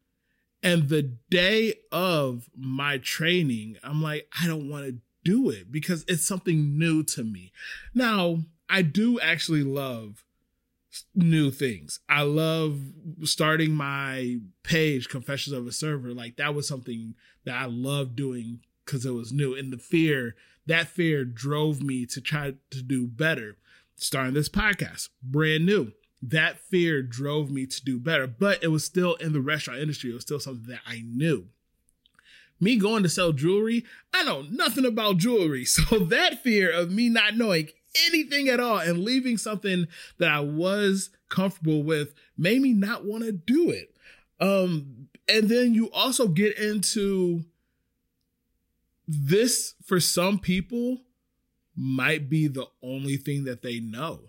And 0.63 0.89
the 0.89 1.03
day 1.29 1.75
of 1.93 2.49
my 2.57 2.97
training, 2.97 3.77
I'm 3.85 4.01
like, 4.01 4.27
I 4.41 4.47
don't 4.47 4.71
want 4.71 4.87
to 4.87 4.99
do 5.23 5.51
it 5.51 5.71
because 5.71 6.07
it's 6.09 6.27
something 6.27 6.79
new 6.79 7.03
to 7.03 7.23
me. 7.23 7.53
Now, 7.95 8.39
I 8.71 8.81
do 8.81 9.21
actually 9.21 9.63
love 9.63 10.25
new 11.15 11.51
things. 11.51 12.01
I 12.09 12.23
love 12.23 12.81
starting 13.25 13.75
my 13.75 14.39
page, 14.63 15.09
Confessions 15.09 15.57
of 15.57 15.67
a 15.67 15.73
Server. 15.73 16.13
Like 16.13 16.37
that 16.37 16.55
was 16.55 16.69
something 16.69 17.15
that 17.45 17.57
I 17.57 17.67
loved 17.67 18.17
doing 18.17 18.61
because 18.85 19.07
it 19.07 19.13
was 19.13 19.33
new. 19.33 19.55
And 19.55 19.73
the 19.73 19.79
fear, 19.79 20.35
that 20.67 20.89
fear 20.89 21.25
drove 21.25 21.83
me 21.83 22.07
to 22.07 22.21
try 22.21 22.55
to 22.71 22.83
do 22.83 23.07
better. 23.07 23.57
Starting 23.97 24.35
this 24.35 24.49
podcast, 24.49 25.09
brand 25.23 25.65
new. 25.65 25.93
That 26.21 26.59
fear 26.59 27.03
drove 27.03 27.51
me 27.51 27.67
to 27.67 27.85
do 27.85 27.99
better, 27.99 28.27
but 28.27 28.63
it 28.63 28.69
was 28.69 28.85
still 28.85 29.15
in 29.17 29.33
the 29.33 29.41
restaurant 29.41 29.81
industry. 29.81 30.11
It 30.11 30.15
was 30.15 30.23
still 30.23 30.41
something 30.41 30.69
that 30.69 30.81
I 30.87 31.03
knew. 31.07 31.49
Me 32.61 32.77
going 32.77 33.03
to 33.03 33.09
sell 33.09 33.33
jewelry, 33.33 33.85
I 34.13 34.25
know 34.25 34.43
nothing 34.43 34.85
about 34.87 35.19
jewelry. 35.19 35.65
So 35.75 35.99
that 35.99 36.43
fear 36.43 36.71
of 36.71 36.91
me 36.91 37.09
not 37.09 37.37
knowing 37.37 37.69
anything 38.07 38.49
at 38.49 38.61
all 38.61 38.79
and 38.79 39.05
leaving 39.05 39.39
something 39.39 39.87
that 40.19 40.31
I 40.31 40.41
was 40.41 41.11
comfortable 41.29 41.83
with 41.83 42.15
made 42.37 42.61
me 42.61 42.73
not 42.73 43.05
want 43.05 43.25
to 43.25 43.33
do 43.33 43.71
it. 43.71 43.95
Um, 44.41 45.09
and 45.29 45.49
then 45.49 45.75
you 45.75 45.91
also 45.93 46.29
get 46.29 46.59
into 46.59 47.45
this 49.07 49.75
for 49.85 50.01
some 50.01 50.39
people 50.39 51.03
might 51.77 52.29
be 52.29 52.47
the 52.47 52.67
only 52.83 53.17
thing 53.17 53.45
that 53.45 53.63
they 53.63 53.81
know. 53.81 54.21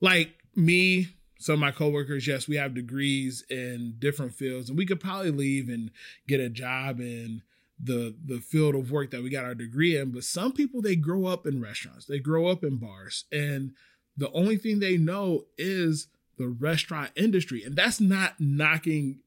Like 0.00 0.34
me, 0.54 1.08
some 1.38 1.54
of 1.54 1.60
my 1.60 1.70
coworkers, 1.70 2.26
yes, 2.26 2.48
we 2.48 2.56
have 2.56 2.74
degrees 2.74 3.44
in 3.50 3.96
different 3.98 4.34
fields, 4.34 4.68
and 4.68 4.78
we 4.78 4.86
could 4.86 5.00
probably 5.00 5.30
leave 5.30 5.68
and 5.68 5.90
get 6.26 6.40
a 6.40 6.48
job 6.48 7.00
in 7.00 7.42
the 7.78 8.14
the 8.24 8.38
field 8.38 8.74
of 8.74 8.90
work 8.90 9.10
that 9.10 9.22
we 9.22 9.30
got 9.30 9.44
our 9.44 9.54
degree 9.54 9.96
in. 9.96 10.10
But 10.10 10.24
some 10.24 10.52
people 10.52 10.80
they 10.80 10.96
grow 10.96 11.26
up 11.26 11.46
in 11.46 11.60
restaurants, 11.60 12.06
they 12.06 12.18
grow 12.18 12.48
up 12.48 12.64
in 12.64 12.76
bars, 12.76 13.24
and 13.30 13.72
the 14.16 14.30
only 14.32 14.56
thing 14.56 14.78
they 14.78 14.96
know 14.96 15.44
is 15.58 16.08
the 16.38 16.48
restaurant 16.48 17.10
industry. 17.16 17.62
And 17.62 17.76
that's 17.76 18.00
not 18.00 18.34
knocking 18.38 19.20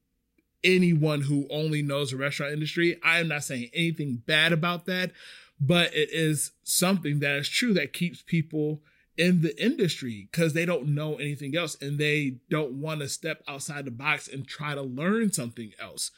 anyone 0.62 1.22
who 1.22 1.46
only 1.50 1.82
knows 1.82 2.10
the 2.10 2.16
restaurant 2.16 2.52
industry. 2.52 2.98
I 3.02 3.20
am 3.20 3.28
not 3.28 3.44
saying 3.44 3.70
anything 3.72 4.22
bad 4.26 4.52
about 4.52 4.86
that, 4.86 5.12
but 5.60 5.94
it 5.94 6.10
is 6.12 6.52
something 6.62 7.20
that 7.20 7.36
is 7.36 7.48
true 7.48 7.72
that 7.74 7.92
keeps 7.92 8.22
people 8.22 8.82
in 9.16 9.42
the 9.42 9.62
industry 9.62 10.28
because 10.30 10.54
they 10.54 10.64
don't 10.64 10.88
know 10.88 11.16
anything 11.16 11.56
else 11.56 11.76
and 11.80 11.98
they 11.98 12.36
don't 12.48 12.72
want 12.72 13.00
to 13.00 13.08
step 13.08 13.42
outside 13.46 13.84
the 13.84 13.90
box 13.90 14.28
and 14.28 14.46
try 14.46 14.74
to 14.74 14.82
learn 14.82 15.32
something 15.32 15.72
else. 15.80 16.10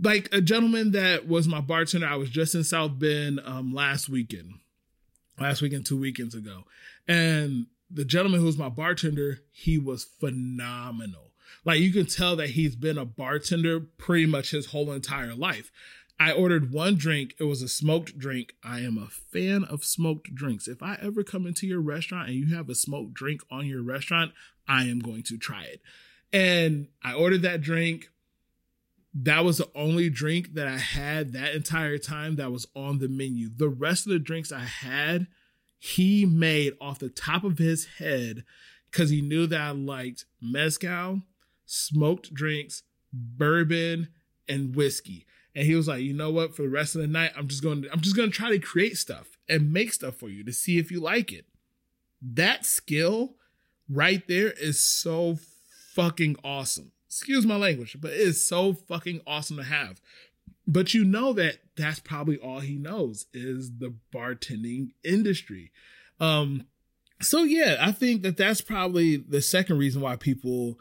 Like 0.00 0.28
a 0.32 0.40
gentleman 0.40 0.92
that 0.92 1.26
was 1.26 1.48
my 1.48 1.60
bartender, 1.60 2.06
I 2.06 2.16
was 2.16 2.30
just 2.30 2.54
in 2.54 2.64
South 2.64 2.98
Bend 2.98 3.40
um, 3.44 3.72
last 3.72 4.08
weekend, 4.08 4.54
last 5.40 5.62
weekend, 5.62 5.86
two 5.86 5.98
weekends 5.98 6.34
ago. 6.34 6.64
And 7.08 7.66
the 7.90 8.04
gentleman 8.04 8.40
who 8.40 8.46
was 8.46 8.58
my 8.58 8.68
bartender, 8.68 9.40
he 9.52 9.78
was 9.78 10.04
phenomenal. 10.04 11.32
Like 11.64 11.80
you 11.80 11.92
can 11.92 12.06
tell 12.06 12.36
that 12.36 12.50
he's 12.50 12.76
been 12.76 12.98
a 12.98 13.04
bartender 13.04 13.80
pretty 13.80 14.26
much 14.26 14.50
his 14.50 14.66
whole 14.66 14.92
entire 14.92 15.34
life. 15.34 15.70
I 16.18 16.32
ordered 16.32 16.72
one 16.72 16.96
drink. 16.96 17.34
It 17.38 17.44
was 17.44 17.60
a 17.60 17.68
smoked 17.68 18.18
drink. 18.18 18.54
I 18.64 18.80
am 18.80 18.96
a 18.96 19.08
fan 19.08 19.64
of 19.64 19.84
smoked 19.84 20.34
drinks. 20.34 20.66
If 20.66 20.82
I 20.82 20.98
ever 21.02 21.22
come 21.22 21.46
into 21.46 21.66
your 21.66 21.80
restaurant 21.80 22.28
and 22.28 22.36
you 22.36 22.54
have 22.54 22.70
a 22.70 22.74
smoked 22.74 23.14
drink 23.14 23.42
on 23.50 23.66
your 23.66 23.82
restaurant, 23.82 24.32
I 24.66 24.84
am 24.84 24.98
going 25.00 25.24
to 25.24 25.36
try 25.36 25.64
it. 25.64 25.82
And 26.32 26.88
I 27.02 27.12
ordered 27.12 27.42
that 27.42 27.60
drink. 27.60 28.08
That 29.18 29.44
was 29.44 29.56
the 29.58 29.70
only 29.74 30.10
drink 30.10 30.54
that 30.54 30.66
I 30.66 30.76
had 30.76 31.32
that 31.32 31.54
entire 31.54 31.96
time 31.96 32.36
that 32.36 32.52
was 32.52 32.66
on 32.76 32.98
the 32.98 33.08
menu. 33.08 33.48
The 33.54 33.68
rest 33.68 34.06
of 34.06 34.12
the 34.12 34.18
drinks 34.18 34.52
I 34.52 34.60
had, 34.60 35.26
he 35.78 36.26
made 36.26 36.74
off 36.82 36.98
the 36.98 37.08
top 37.08 37.42
of 37.42 37.56
his 37.56 37.86
head 37.98 38.44
because 38.90 39.08
he 39.08 39.22
knew 39.22 39.46
that 39.46 39.60
I 39.60 39.70
liked 39.70 40.26
mezcal, 40.40 41.22
smoked 41.64 42.34
drinks, 42.34 42.82
bourbon, 43.10 44.08
and 44.48 44.76
whiskey. 44.76 45.26
And 45.54 45.64
he 45.64 45.74
was 45.74 45.88
like, 45.88 46.02
you 46.02 46.12
know 46.12 46.30
what? 46.30 46.54
For 46.54 46.62
the 46.62 46.68
rest 46.68 46.94
of 46.94 47.00
the 47.00 47.06
night, 47.06 47.32
I'm 47.34 47.48
just 47.48 47.62
going 47.62 47.82
to 47.82 47.92
I'm 47.92 48.00
just 48.00 48.16
going 48.16 48.30
to 48.30 48.36
try 48.36 48.50
to 48.50 48.58
create 48.58 48.98
stuff 48.98 49.38
and 49.48 49.72
make 49.72 49.94
stuff 49.94 50.16
for 50.16 50.28
you 50.28 50.44
to 50.44 50.52
see 50.52 50.78
if 50.78 50.90
you 50.90 51.00
like 51.00 51.32
it. 51.32 51.46
That 52.20 52.66
skill 52.66 53.36
right 53.88 54.26
there 54.28 54.50
is 54.50 54.78
so 54.78 55.38
fucking 55.94 56.36
awesome. 56.44 56.92
Excuse 57.08 57.46
my 57.46 57.56
language, 57.56 57.96
but 58.00 58.12
it 58.12 58.20
is 58.20 58.44
so 58.44 58.72
fucking 58.72 59.20
awesome 59.26 59.56
to 59.56 59.62
have. 59.62 60.00
But 60.66 60.94
you 60.94 61.04
know 61.04 61.32
that 61.34 61.58
that's 61.76 62.00
probably 62.00 62.38
all 62.38 62.60
he 62.60 62.76
knows 62.76 63.26
is 63.32 63.78
the 63.78 63.94
bartending 64.12 64.90
industry. 65.04 65.70
Um 66.20 66.66
so 67.20 67.44
yeah, 67.44 67.76
I 67.80 67.92
think 67.92 68.22
that 68.22 68.36
that's 68.36 68.60
probably 68.60 69.16
the 69.16 69.40
second 69.40 69.78
reason 69.78 70.02
why 70.02 70.16
people 70.16 70.78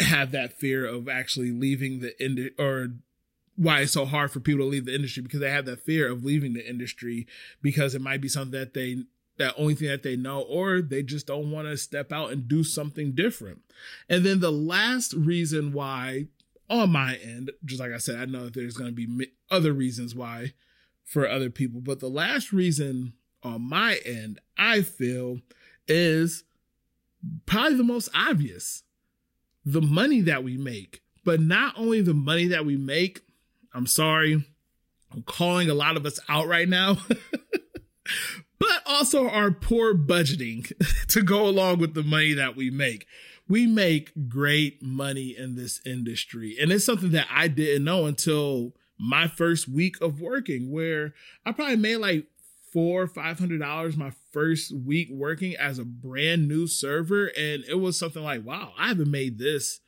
have 0.00 0.32
that 0.32 0.52
fear 0.52 0.84
of 0.84 1.08
actually 1.08 1.52
leaving 1.52 2.00
the 2.00 2.20
ind 2.22 2.50
or 2.58 2.88
why 3.56 3.80
it's 3.80 3.92
so 3.92 4.04
hard 4.04 4.30
for 4.30 4.40
people 4.40 4.64
to 4.64 4.70
leave 4.70 4.86
the 4.86 4.94
industry 4.94 5.22
because 5.22 5.40
they 5.40 5.50
have 5.50 5.66
that 5.66 5.80
fear 5.80 6.10
of 6.10 6.24
leaving 6.24 6.54
the 6.54 6.68
industry 6.68 7.26
because 7.60 7.94
it 7.94 8.00
might 8.00 8.20
be 8.20 8.28
something 8.28 8.58
that 8.58 8.74
they 8.74 9.04
that 9.42 9.54
only 9.58 9.74
thing 9.74 9.88
that 9.88 10.02
they 10.02 10.16
know 10.16 10.40
or 10.42 10.80
they 10.80 11.02
just 11.02 11.26
don't 11.26 11.50
want 11.50 11.66
to 11.66 11.76
step 11.76 12.12
out 12.12 12.30
and 12.30 12.48
do 12.48 12.62
something 12.62 13.12
different. 13.12 13.60
And 14.08 14.24
then 14.24 14.40
the 14.40 14.52
last 14.52 15.12
reason 15.14 15.72
why 15.72 16.28
on 16.70 16.90
my 16.90 17.16
end, 17.16 17.50
just 17.64 17.80
like 17.80 17.92
I 17.92 17.98
said, 17.98 18.16
I 18.16 18.24
know 18.24 18.44
that 18.44 18.54
there's 18.54 18.76
going 18.76 18.94
to 18.94 19.06
be 19.06 19.32
other 19.50 19.72
reasons 19.72 20.14
why 20.14 20.52
for 21.04 21.28
other 21.28 21.50
people, 21.50 21.80
but 21.80 22.00
the 22.00 22.08
last 22.08 22.52
reason 22.52 23.14
on 23.42 23.68
my 23.68 23.96
end, 24.04 24.38
I 24.56 24.82
feel 24.82 25.40
is 25.88 26.44
probably 27.44 27.76
the 27.76 27.84
most 27.84 28.08
obvious. 28.14 28.84
The 29.64 29.82
money 29.82 30.20
that 30.22 30.44
we 30.44 30.56
make, 30.56 31.02
but 31.24 31.40
not 31.40 31.74
only 31.76 32.00
the 32.00 32.14
money 32.14 32.46
that 32.46 32.64
we 32.64 32.76
make, 32.76 33.20
I'm 33.74 33.86
sorry. 33.86 34.44
I'm 35.12 35.22
calling 35.22 35.68
a 35.68 35.74
lot 35.74 35.96
of 35.96 36.06
us 36.06 36.18
out 36.28 36.46
right 36.46 36.68
now. 36.68 36.98
but 38.62 38.82
also 38.86 39.28
our 39.28 39.50
poor 39.50 39.92
budgeting 39.92 40.72
to 41.08 41.20
go 41.20 41.48
along 41.48 41.78
with 41.78 41.94
the 41.94 42.02
money 42.04 42.32
that 42.32 42.54
we 42.54 42.70
make. 42.70 43.06
We 43.48 43.66
make 43.66 44.12
great 44.28 44.80
money 44.80 45.34
in 45.36 45.56
this 45.56 45.80
industry. 45.84 46.56
And 46.60 46.70
it's 46.70 46.84
something 46.84 47.10
that 47.10 47.26
I 47.28 47.48
didn't 47.48 47.82
know 47.82 48.06
until 48.06 48.72
my 48.96 49.26
first 49.26 49.66
week 49.66 50.00
of 50.00 50.20
working, 50.20 50.70
where 50.70 51.12
I 51.44 51.50
probably 51.50 51.74
made 51.74 51.96
like 51.96 52.26
four, 52.72 53.02
or 53.02 53.06
five 53.08 53.40
hundred 53.40 53.58
dollars 53.58 53.96
my 53.96 54.12
first 54.30 54.72
week 54.72 55.08
working 55.10 55.56
as 55.56 55.80
a 55.80 55.84
brand 55.84 56.46
new 56.46 56.68
server. 56.68 57.26
And 57.36 57.64
it 57.68 57.80
was 57.80 57.98
something 57.98 58.22
like, 58.22 58.44
wow, 58.46 58.74
I 58.78 58.88
haven't 58.88 59.10
made 59.10 59.38
this 59.38 59.80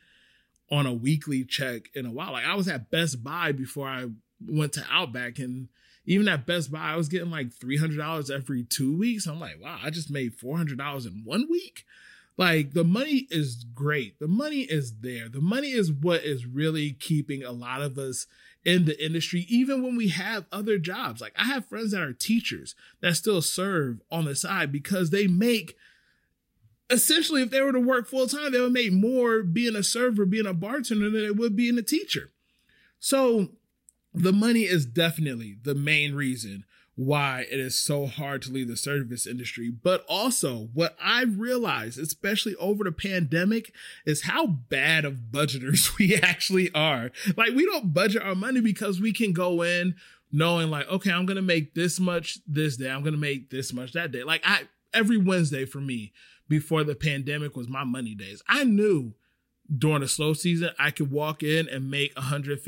on 0.68 0.84
a 0.84 0.92
weekly 0.92 1.44
check 1.44 1.90
in 1.94 2.06
a 2.06 2.10
while. 2.10 2.32
Like 2.32 2.44
I 2.44 2.56
was 2.56 2.66
at 2.66 2.90
Best 2.90 3.22
Buy 3.22 3.52
before 3.52 3.86
I 3.86 4.06
went 4.44 4.72
to 4.72 4.84
Outback 4.90 5.38
and 5.38 5.68
even 6.06 6.28
at 6.28 6.46
Best 6.46 6.70
Buy, 6.70 6.92
I 6.92 6.96
was 6.96 7.08
getting 7.08 7.30
like 7.30 7.48
$300 7.48 8.30
every 8.30 8.64
two 8.64 8.96
weeks. 8.96 9.26
I'm 9.26 9.40
like, 9.40 9.60
wow, 9.60 9.78
I 9.82 9.90
just 9.90 10.10
made 10.10 10.36
$400 10.36 11.06
in 11.06 11.22
one 11.24 11.46
week. 11.50 11.84
Like 12.36 12.72
the 12.72 12.84
money 12.84 13.26
is 13.30 13.64
great. 13.74 14.18
The 14.18 14.28
money 14.28 14.62
is 14.62 15.00
there. 15.00 15.28
The 15.28 15.40
money 15.40 15.70
is 15.70 15.92
what 15.92 16.24
is 16.24 16.46
really 16.46 16.92
keeping 16.92 17.44
a 17.44 17.52
lot 17.52 17.80
of 17.80 17.96
us 17.96 18.26
in 18.64 18.86
the 18.86 19.04
industry, 19.04 19.46
even 19.48 19.82
when 19.82 19.96
we 19.96 20.08
have 20.08 20.46
other 20.50 20.78
jobs. 20.78 21.20
Like 21.20 21.34
I 21.38 21.44
have 21.44 21.66
friends 21.66 21.92
that 21.92 22.02
are 22.02 22.12
teachers 22.12 22.74
that 23.00 23.16
still 23.16 23.40
serve 23.40 24.00
on 24.10 24.24
the 24.24 24.34
side 24.34 24.72
because 24.72 25.10
they 25.10 25.26
make 25.26 25.76
essentially, 26.90 27.42
if 27.42 27.50
they 27.50 27.60
were 27.60 27.72
to 27.72 27.80
work 27.80 28.08
full 28.08 28.26
time, 28.26 28.52
they 28.52 28.60
would 28.60 28.72
make 28.72 28.92
more 28.92 29.42
being 29.42 29.76
a 29.76 29.82
server, 29.82 30.26
being 30.26 30.46
a 30.46 30.54
bartender 30.54 31.10
than 31.10 31.22
they 31.22 31.30
would 31.30 31.56
being 31.56 31.78
a 31.78 31.82
teacher. 31.82 32.30
So 32.98 33.50
the 34.14 34.32
money 34.32 34.62
is 34.62 34.86
definitely 34.86 35.56
the 35.62 35.74
main 35.74 36.14
reason 36.14 36.64
why 36.96 37.44
it 37.50 37.58
is 37.58 37.74
so 37.74 38.06
hard 38.06 38.40
to 38.42 38.52
leave 38.52 38.68
the 38.68 38.76
service 38.76 39.26
industry. 39.26 39.68
But 39.68 40.04
also, 40.08 40.68
what 40.72 40.96
I've 41.02 41.40
realized, 41.40 41.98
especially 41.98 42.54
over 42.56 42.84
the 42.84 42.92
pandemic, 42.92 43.74
is 44.06 44.22
how 44.22 44.46
bad 44.46 45.04
of 45.04 45.32
budgeters 45.32 45.96
we 45.98 46.14
actually 46.14 46.72
are. 46.72 47.10
Like, 47.36 47.50
we 47.50 47.66
don't 47.66 47.92
budget 47.92 48.22
our 48.22 48.36
money 48.36 48.60
because 48.60 49.00
we 49.00 49.12
can 49.12 49.32
go 49.32 49.62
in 49.62 49.96
knowing, 50.30 50.70
like, 50.70 50.88
okay, 50.88 51.10
I'm 51.10 51.26
going 51.26 51.36
to 51.36 51.42
make 51.42 51.74
this 51.74 51.98
much 51.98 52.38
this 52.46 52.76
day, 52.76 52.90
I'm 52.90 53.02
going 53.02 53.14
to 53.14 53.20
make 53.20 53.50
this 53.50 53.72
much 53.72 53.92
that 53.92 54.12
day. 54.12 54.22
Like, 54.22 54.42
I, 54.44 54.62
every 54.92 55.16
Wednesday 55.16 55.64
for 55.64 55.80
me, 55.80 56.12
before 56.48 56.84
the 56.84 56.94
pandemic 56.94 57.56
was 57.56 57.68
my 57.68 57.84
money 57.84 58.14
days. 58.14 58.42
I 58.48 58.64
knew 58.64 59.14
during 59.78 60.00
the 60.00 60.08
slow 60.08 60.34
season, 60.34 60.70
I 60.78 60.90
could 60.90 61.10
walk 61.10 61.42
in 61.42 61.68
and 61.68 61.90
make 61.90 62.14
$150 62.14 62.62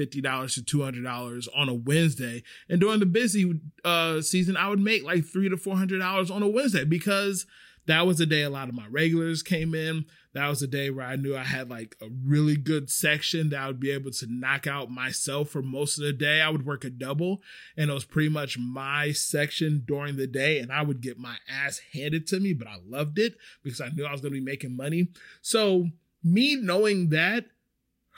to 0.65 0.79
$200 0.79 1.49
on 1.55 1.69
a 1.69 1.75
Wednesday. 1.75 2.43
And 2.69 2.81
during 2.81 3.01
the 3.01 3.07
busy 3.07 3.61
uh, 3.85 4.23
season, 4.23 4.57
I 4.57 4.69
would 4.69 4.81
make 4.81 5.05
like 5.05 5.25
three 5.25 5.49
to 5.49 5.57
$400 5.57 6.31
on 6.35 6.43
a 6.43 6.49
Wednesday 6.49 6.85
because 6.85 7.47
that 7.87 8.07
was 8.07 8.19
the 8.19 8.27
day 8.27 8.43
a 8.43 8.51
lot 8.51 8.69
of 8.69 8.75
my 8.75 8.87
regulars 8.89 9.43
came 9.43 9.75
in. 9.75 10.07
That 10.33 10.49
was 10.49 10.61
the 10.61 10.67
day 10.67 10.91
where 10.91 11.07
I 11.07 11.17
knew 11.17 11.35
I 11.37 11.45
had 11.45 11.71
like 11.71 11.97
a 12.03 12.09
really 12.09 12.57
good 12.57 12.91
section 12.91 13.51
that 13.51 13.61
I 13.61 13.67
would 13.69 13.81
be 13.81 13.91
able 13.91 14.11
to 14.11 14.27
knock 14.29 14.67
out 14.67 14.91
myself 14.91 15.49
for 15.49 15.63
most 15.63 15.97
of 15.97 16.05
the 16.05 16.13
day. 16.13 16.43
I 16.43 16.51
would 16.51 16.67
work 16.67 16.85
a 16.85 16.91
double 16.91 17.43
and 17.77 17.91
it 17.91 17.95
was 17.95 18.05
pretty 18.05 18.29
much 18.29 18.59
my 18.59 19.13
section 19.13 19.85
during 19.87 20.17
the 20.17 20.27
day 20.27 20.59
and 20.59 20.71
I 20.71 20.83
would 20.83 21.01
get 21.01 21.19
my 21.19 21.37
ass 21.49 21.81
handed 21.93 22.27
to 22.29 22.41
me, 22.41 22.53
but 22.53 22.69
I 22.69 22.77
loved 22.87 23.19
it 23.19 23.37
because 23.63 23.81
I 23.81 23.89
knew 23.89 24.05
I 24.05 24.13
was 24.13 24.21
going 24.21 24.35
to 24.35 24.41
be 24.41 24.45
making 24.45 24.77
money. 24.77 25.09
So 25.41 25.87
me 26.27 26.57
knowing 26.57 27.11
that 27.11 27.47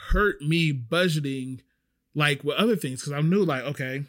hurt 0.09 0.41
me 0.41 0.73
budgeting 0.73 1.61
like 2.15 2.43
with 2.43 2.57
other 2.57 2.75
things 2.75 3.01
because 3.01 3.13
I 3.13 3.21
knew 3.21 3.43
like, 3.43 3.63
okay, 3.63 4.03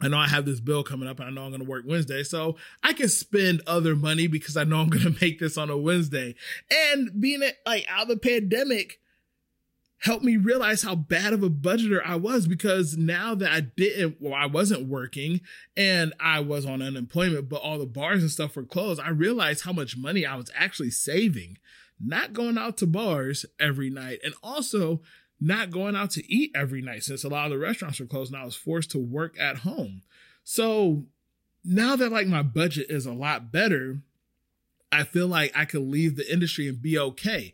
I 0.00 0.08
know 0.08 0.18
I 0.18 0.28
have 0.28 0.44
this 0.44 0.60
bill 0.60 0.84
coming 0.84 1.08
up 1.08 1.18
and 1.18 1.28
I 1.28 1.32
know 1.32 1.42
I'm 1.42 1.50
going 1.50 1.62
to 1.62 1.68
work 1.68 1.84
Wednesday. 1.86 2.22
So 2.22 2.56
I 2.82 2.92
can 2.92 3.08
spend 3.08 3.62
other 3.66 3.96
money 3.96 4.26
because 4.26 4.56
I 4.56 4.64
know 4.64 4.78
I'm 4.78 4.88
going 4.88 5.04
to 5.12 5.20
make 5.20 5.38
this 5.38 5.58
on 5.58 5.70
a 5.70 5.76
Wednesday. 5.76 6.34
And 6.70 7.20
being 7.20 7.42
like 7.66 7.86
out 7.88 8.02
of 8.02 8.08
the 8.08 8.16
pandemic 8.16 9.00
helped 10.00 10.24
me 10.24 10.36
realize 10.36 10.82
how 10.82 10.94
bad 10.94 11.32
of 11.32 11.42
a 11.42 11.48
budgeter 11.48 12.00
I 12.04 12.16
was 12.16 12.46
because 12.46 12.96
now 12.96 13.34
that 13.34 13.50
I 13.50 13.60
didn't, 13.60 14.18
well, 14.20 14.34
I 14.34 14.46
wasn't 14.46 14.86
working 14.86 15.40
and 15.76 16.12
I 16.20 16.40
was 16.40 16.66
on 16.66 16.82
unemployment, 16.82 17.48
but 17.48 17.62
all 17.62 17.78
the 17.78 17.86
bars 17.86 18.20
and 18.20 18.30
stuff 18.30 18.54
were 18.54 18.64
closed. 18.64 19.00
I 19.00 19.08
realized 19.08 19.64
how 19.64 19.72
much 19.72 19.96
money 19.96 20.26
I 20.26 20.36
was 20.36 20.50
actually 20.54 20.90
saving, 20.90 21.56
not 22.04 22.32
going 22.32 22.58
out 22.58 22.76
to 22.78 22.86
bars 22.86 23.46
every 23.58 23.90
night. 23.90 24.20
And 24.24 24.34
also 24.42 25.00
not 25.40 25.70
going 25.70 25.96
out 25.96 26.10
to 26.12 26.32
eat 26.32 26.52
every 26.54 26.80
night 26.80 27.02
since 27.02 27.24
a 27.24 27.28
lot 27.28 27.46
of 27.46 27.52
the 27.52 27.58
restaurants 27.58 28.00
were 28.00 28.06
closed 28.06 28.32
and 28.32 28.40
I 28.40 28.44
was 28.44 28.56
forced 28.56 28.90
to 28.92 28.98
work 28.98 29.38
at 29.38 29.58
home. 29.58 30.02
So 30.42 31.04
now 31.64 31.96
that 31.96 32.12
like 32.12 32.26
my 32.26 32.42
budget 32.42 32.86
is 32.88 33.06
a 33.06 33.12
lot 33.12 33.50
better, 33.50 34.00
I 34.92 35.04
feel 35.04 35.26
like 35.26 35.52
I 35.56 35.64
could 35.64 35.82
leave 35.82 36.16
the 36.16 36.30
industry 36.32 36.68
and 36.68 36.80
be 36.80 36.98
okay. 36.98 37.52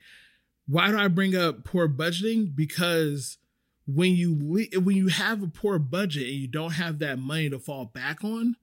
Why 0.66 0.90
do 0.90 0.98
I 0.98 1.08
bring 1.08 1.34
up 1.34 1.64
poor 1.64 1.88
budgeting? 1.88 2.54
Because 2.54 3.38
when 3.86 4.14
you 4.14 4.34
when 4.74 4.96
you 4.96 5.08
have 5.08 5.42
a 5.42 5.48
poor 5.48 5.78
budget 5.78 6.24
and 6.24 6.36
you 6.36 6.46
don't 6.46 6.72
have 6.72 6.98
that 7.00 7.18
money 7.18 7.48
to 7.50 7.58
fall 7.58 7.86
back 7.86 8.22
on, 8.22 8.56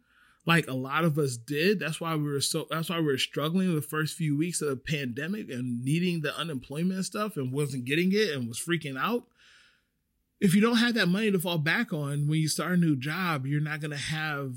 like 0.48 0.68
a 0.68 0.74
lot 0.74 1.04
of 1.04 1.20
us 1.20 1.36
did. 1.36 1.77
That's 1.77 2.00
why 2.00 2.16
we 2.16 2.24
were 2.24 2.42
so 2.42 2.66
that's 2.72 2.89
why 2.89 3.00
we 3.00 3.06
were 3.06 3.18
struggling 3.18 3.75
the 3.75 3.82
first 3.82 4.16
few 4.16 4.36
weeks 4.36 4.62
of 4.62 4.70
the 4.70 4.77
pandemic 4.77 5.51
and 5.51 5.84
needing 5.84 6.22
the 6.22 6.36
unemployment 6.36 7.06
stuff 7.06 7.36
and 7.36 7.51
wasn't 7.51 7.86
getting 7.86 8.12
it 8.13 8.30
and 8.30 8.48
was 8.48 8.58
freaking 8.58 8.98
out. 8.98 9.25
If 10.39 10.56
you 10.56 10.62
don't 10.62 10.77
have 10.77 10.94
that 10.94 11.10
money 11.10 11.32
to 11.32 11.39
fall 11.39 11.58
back 11.58 11.92
on 11.92 12.27
when 12.27 12.39
you 12.39 12.48
start 12.48 12.74
a 12.74 12.77
new 12.77 12.96
job, 12.96 13.46
you're 13.46 13.60
not 13.60 13.82
gonna 13.82 13.98
have 13.98 14.56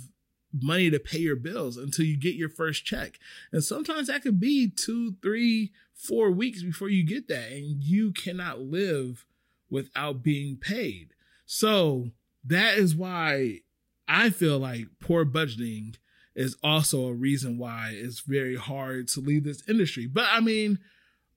money 0.52 0.90
to 0.90 1.00
pay 1.00 1.18
your 1.18 1.36
bills 1.36 1.76
until 1.76 2.04
you 2.04 2.16
get 2.16 2.36
your 2.36 2.48
first 2.48 2.84
check. 2.84 3.18
And 3.52 3.64
sometimes 3.64 4.06
that 4.06 4.22
could 4.22 4.38
be 4.38 4.68
two, 4.68 5.16
three, 5.22 5.72
four 5.94 6.30
weeks 6.30 6.62
before 6.62 6.88
you 6.88 7.04
get 7.04 7.28
that. 7.28 7.50
And 7.50 7.82
you 7.82 8.12
cannot 8.12 8.60
live 8.60 9.24
without 9.70 10.22
being 10.22 10.56
paid. 10.56 11.14
So 11.46 12.10
that 12.44 12.78
is 12.78 12.94
why 12.94 13.60
I 14.10 14.30
feel 14.30 14.58
like 14.58 14.86
poor 15.00 15.24
budgeting 15.24 15.96
is 16.34 16.56
also 16.64 17.06
a 17.06 17.14
reason 17.14 17.58
why 17.58 17.92
it's 17.94 18.20
very 18.20 18.56
hard 18.56 19.06
to 19.08 19.20
leave 19.20 19.44
this 19.44 19.62
industry. 19.68 20.06
But 20.06 20.26
I 20.30 20.40
mean, 20.40 20.80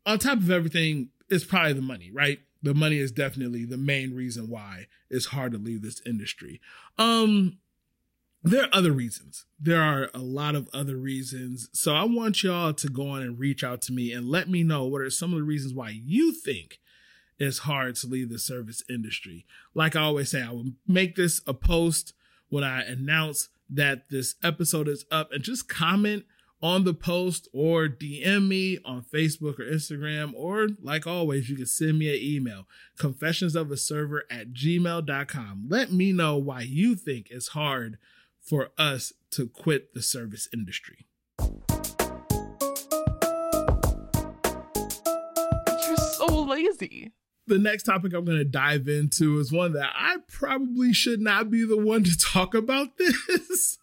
on 0.05 0.17
top 0.17 0.39
of 0.39 0.49
everything, 0.49 1.09
it's 1.29 1.45
probably 1.45 1.73
the 1.73 1.81
money, 1.81 2.09
right? 2.11 2.39
The 2.63 2.73
money 2.73 2.97
is 2.97 3.11
definitely 3.11 3.65
the 3.65 3.77
main 3.77 4.15
reason 4.15 4.49
why 4.49 4.87
it's 5.09 5.27
hard 5.27 5.51
to 5.51 5.57
leave 5.57 5.83
this 5.83 6.01
industry. 6.05 6.59
Um, 6.97 7.59
there 8.41 8.63
are 8.63 8.69
other 8.73 8.91
reasons. 8.91 9.45
There 9.59 9.81
are 9.81 10.09
a 10.13 10.19
lot 10.19 10.55
of 10.55 10.67
other 10.73 10.97
reasons. 10.97 11.69
So 11.73 11.93
I 11.93 12.03
want 12.03 12.43
y'all 12.43 12.73
to 12.73 12.89
go 12.89 13.09
on 13.09 13.21
and 13.21 13.39
reach 13.39 13.63
out 13.63 13.81
to 13.83 13.93
me 13.93 14.11
and 14.11 14.27
let 14.27 14.49
me 14.49 14.63
know 14.63 14.85
what 14.85 15.01
are 15.01 15.09
some 15.09 15.31
of 15.31 15.39
the 15.39 15.45
reasons 15.45 15.73
why 15.73 15.89
you 15.89 16.33
think 16.33 16.79
it's 17.37 17.59
hard 17.59 17.95
to 17.97 18.07
leave 18.07 18.29
the 18.29 18.39
service 18.39 18.81
industry. 18.89 19.45
Like 19.73 19.95
I 19.95 20.01
always 20.01 20.31
say, 20.31 20.41
I 20.41 20.51
will 20.51 20.71
make 20.87 21.15
this 21.15 21.41
a 21.45 21.53
post 21.53 22.13
when 22.49 22.63
I 22.63 22.83
announce 22.83 23.49
that 23.69 24.09
this 24.09 24.35
episode 24.43 24.87
is 24.87 25.05
up 25.11 25.31
and 25.31 25.43
just 25.43 25.67
comment 25.67 26.25
on 26.61 26.85
the 26.85 26.93
post 26.93 27.47
or 27.51 27.89
DM 27.89 28.47
me 28.47 28.79
on 28.85 29.03
Facebook 29.03 29.59
or 29.59 29.65
Instagram, 29.65 30.31
or 30.33 30.69
like 30.81 31.05
always, 31.05 31.49
you 31.49 31.57
can 31.57 31.65
send 31.65 31.99
me 31.99 32.07
an 32.07 32.19
email, 32.23 32.65
confessions 32.97 33.53
of 33.53 33.69
a 33.69 33.75
server 33.75 34.23
at 34.31 34.53
gmail.com. 34.53 35.65
Let 35.67 35.91
me 35.91 36.13
know 36.13 36.37
why 36.37 36.61
you 36.61 36.95
think 36.95 37.29
it's 37.29 37.49
hard 37.49 37.97
for 38.39 38.69
us 38.77 39.11
to 39.31 39.47
quit 39.47 39.93
the 39.93 40.01
service 40.01 40.47
industry. 40.53 41.05
You're 45.67 45.97
so 45.97 46.43
lazy 46.43 47.11
the 47.47 47.59
next 47.59 47.83
topic 47.83 48.13
I'm 48.13 48.25
going 48.25 48.37
to 48.37 48.45
dive 48.45 48.87
into 48.87 49.39
is 49.39 49.51
one 49.51 49.73
that 49.73 49.91
I 49.95 50.17
probably 50.27 50.93
should 50.93 51.21
not 51.21 51.49
be 51.49 51.65
the 51.65 51.77
one 51.77 52.03
to 52.05 52.17
talk 52.17 52.53
about 52.53 52.97
this, 52.97 53.77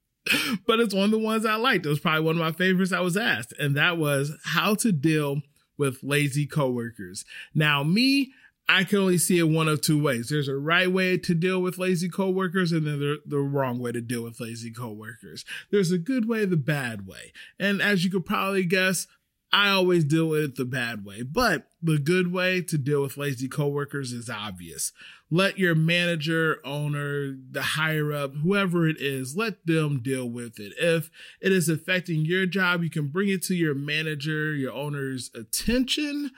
but 0.66 0.80
it's 0.80 0.94
one 0.94 1.04
of 1.04 1.10
the 1.10 1.18
ones 1.18 1.46
I 1.46 1.56
liked. 1.56 1.86
It 1.86 1.90
was 1.90 2.00
probably 2.00 2.24
one 2.24 2.36
of 2.36 2.40
my 2.40 2.52
favorites 2.52 2.92
I 2.92 3.00
was 3.00 3.16
asked, 3.16 3.54
and 3.58 3.76
that 3.76 3.98
was 3.98 4.32
how 4.44 4.74
to 4.76 4.92
deal 4.92 5.42
with 5.78 6.02
lazy 6.02 6.46
coworkers. 6.46 7.24
Now, 7.54 7.82
me, 7.82 8.32
I 8.68 8.84
can 8.84 8.98
only 8.98 9.18
see 9.18 9.38
it 9.38 9.44
one 9.44 9.68
of 9.68 9.80
two 9.80 10.02
ways. 10.02 10.28
There's 10.28 10.48
a 10.48 10.56
right 10.56 10.90
way 10.90 11.18
to 11.18 11.34
deal 11.34 11.62
with 11.62 11.78
lazy 11.78 12.08
coworkers, 12.08 12.72
and 12.72 12.86
then 12.86 12.98
the, 12.98 13.18
the 13.24 13.38
wrong 13.38 13.78
way 13.78 13.92
to 13.92 14.00
deal 14.00 14.22
with 14.22 14.40
lazy 14.40 14.72
coworkers. 14.72 15.44
There's 15.70 15.92
a 15.92 15.98
good 15.98 16.28
way, 16.28 16.44
the 16.44 16.56
bad 16.56 17.06
way. 17.06 17.32
And 17.60 17.80
as 17.80 18.04
you 18.04 18.10
could 18.10 18.26
probably 18.26 18.64
guess, 18.64 19.06
I 19.52 19.70
always 19.70 20.04
deal 20.04 20.28
with 20.28 20.42
it 20.42 20.56
the 20.56 20.64
bad 20.64 21.04
way, 21.04 21.22
but 21.22 21.68
the 21.80 21.98
good 21.98 22.32
way 22.32 22.62
to 22.62 22.76
deal 22.76 23.02
with 23.02 23.16
lazy 23.16 23.48
coworkers 23.48 24.12
is 24.12 24.28
obvious. 24.28 24.92
Let 25.30 25.58
your 25.58 25.74
manager, 25.74 26.60
owner, 26.64 27.36
the 27.50 27.62
higher 27.62 28.12
up, 28.12 28.34
whoever 28.34 28.88
it 28.88 29.00
is, 29.00 29.36
let 29.36 29.64
them 29.66 30.00
deal 30.02 30.28
with 30.28 30.58
it. 30.58 30.72
If 30.78 31.10
it 31.40 31.52
is 31.52 31.68
affecting 31.68 32.24
your 32.24 32.46
job, 32.46 32.82
you 32.82 32.90
can 32.90 33.08
bring 33.08 33.28
it 33.28 33.42
to 33.44 33.54
your 33.54 33.74
manager, 33.74 34.54
your 34.54 34.72
owner's 34.72 35.30
attention, 35.34 36.32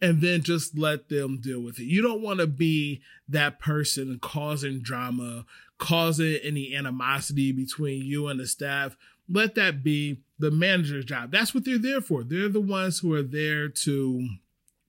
and 0.00 0.20
then 0.20 0.42
just 0.42 0.76
let 0.76 1.08
them 1.08 1.40
deal 1.40 1.60
with 1.60 1.78
it. 1.78 1.84
You 1.84 2.02
don't 2.02 2.22
want 2.22 2.40
to 2.40 2.46
be 2.46 3.02
that 3.28 3.60
person 3.60 4.18
causing 4.20 4.82
drama, 4.82 5.46
causing 5.78 6.36
any 6.42 6.74
animosity 6.74 7.52
between 7.52 8.04
you 8.04 8.28
and 8.28 8.38
the 8.40 8.46
staff. 8.46 8.96
Let 9.28 9.54
that 9.54 9.82
be 9.82 10.22
the 10.38 10.50
manager's 10.50 11.04
job. 11.04 11.30
That's 11.30 11.54
what 11.54 11.64
they're 11.64 11.78
there 11.78 12.00
for. 12.00 12.24
They're 12.24 12.48
the 12.48 12.60
ones 12.60 12.98
who 12.98 13.14
are 13.14 13.22
there 13.22 13.68
to 13.68 14.28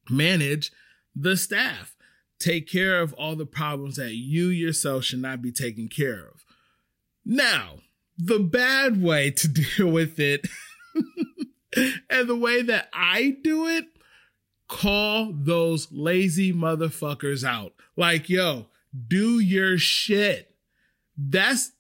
manage 0.10 0.72
the 1.16 1.38
staff, 1.38 1.96
take 2.40 2.68
care 2.68 3.00
of 3.00 3.14
all 3.14 3.36
the 3.36 3.46
problems 3.46 3.98
that 3.98 4.16
you 4.16 4.48
yourself 4.48 5.06
should 5.06 5.22
not 5.22 5.42
be 5.42 5.52
taking 5.52 5.88
care 5.88 6.28
of. 6.28 6.44
Now, 7.26 7.76
the 8.18 8.40
bad 8.40 9.02
way 9.02 9.32
to 9.32 9.48
deal 9.78 9.88
with 9.92 10.20
it 10.20 10.48
and 12.10 12.28
the 12.28 12.36
way 12.36 12.62
that 12.62 12.90
I 12.94 13.38
do 13.44 13.68
it, 13.68 13.86
call 14.68 15.32
those 15.34 15.92
lazy 15.92 16.52
motherfuckers 16.52 17.44
out. 17.44 17.74
Like, 17.96 18.30
yo, 18.30 18.68
do 19.08 19.40
your 19.40 19.78
shit. 19.78 20.56
That's 21.16 21.72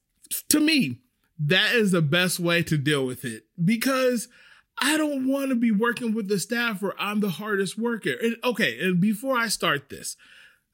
to 0.49 0.59
me, 0.59 0.99
that 1.39 1.75
is 1.75 1.91
the 1.91 2.01
best 2.01 2.39
way 2.39 2.63
to 2.63 2.77
deal 2.77 3.05
with 3.05 3.25
it 3.25 3.43
because 3.63 4.27
I 4.79 4.97
don't 4.97 5.27
want 5.27 5.49
to 5.49 5.55
be 5.55 5.71
working 5.71 6.13
with 6.13 6.27
the 6.27 6.39
staff 6.39 6.81
where 6.81 6.95
I'm 6.99 7.19
the 7.19 7.29
hardest 7.29 7.77
worker. 7.77 8.13
And 8.21 8.37
okay, 8.43 8.79
and 8.79 8.99
before 8.99 9.37
I 9.37 9.47
start 9.47 9.89
this, 9.89 10.15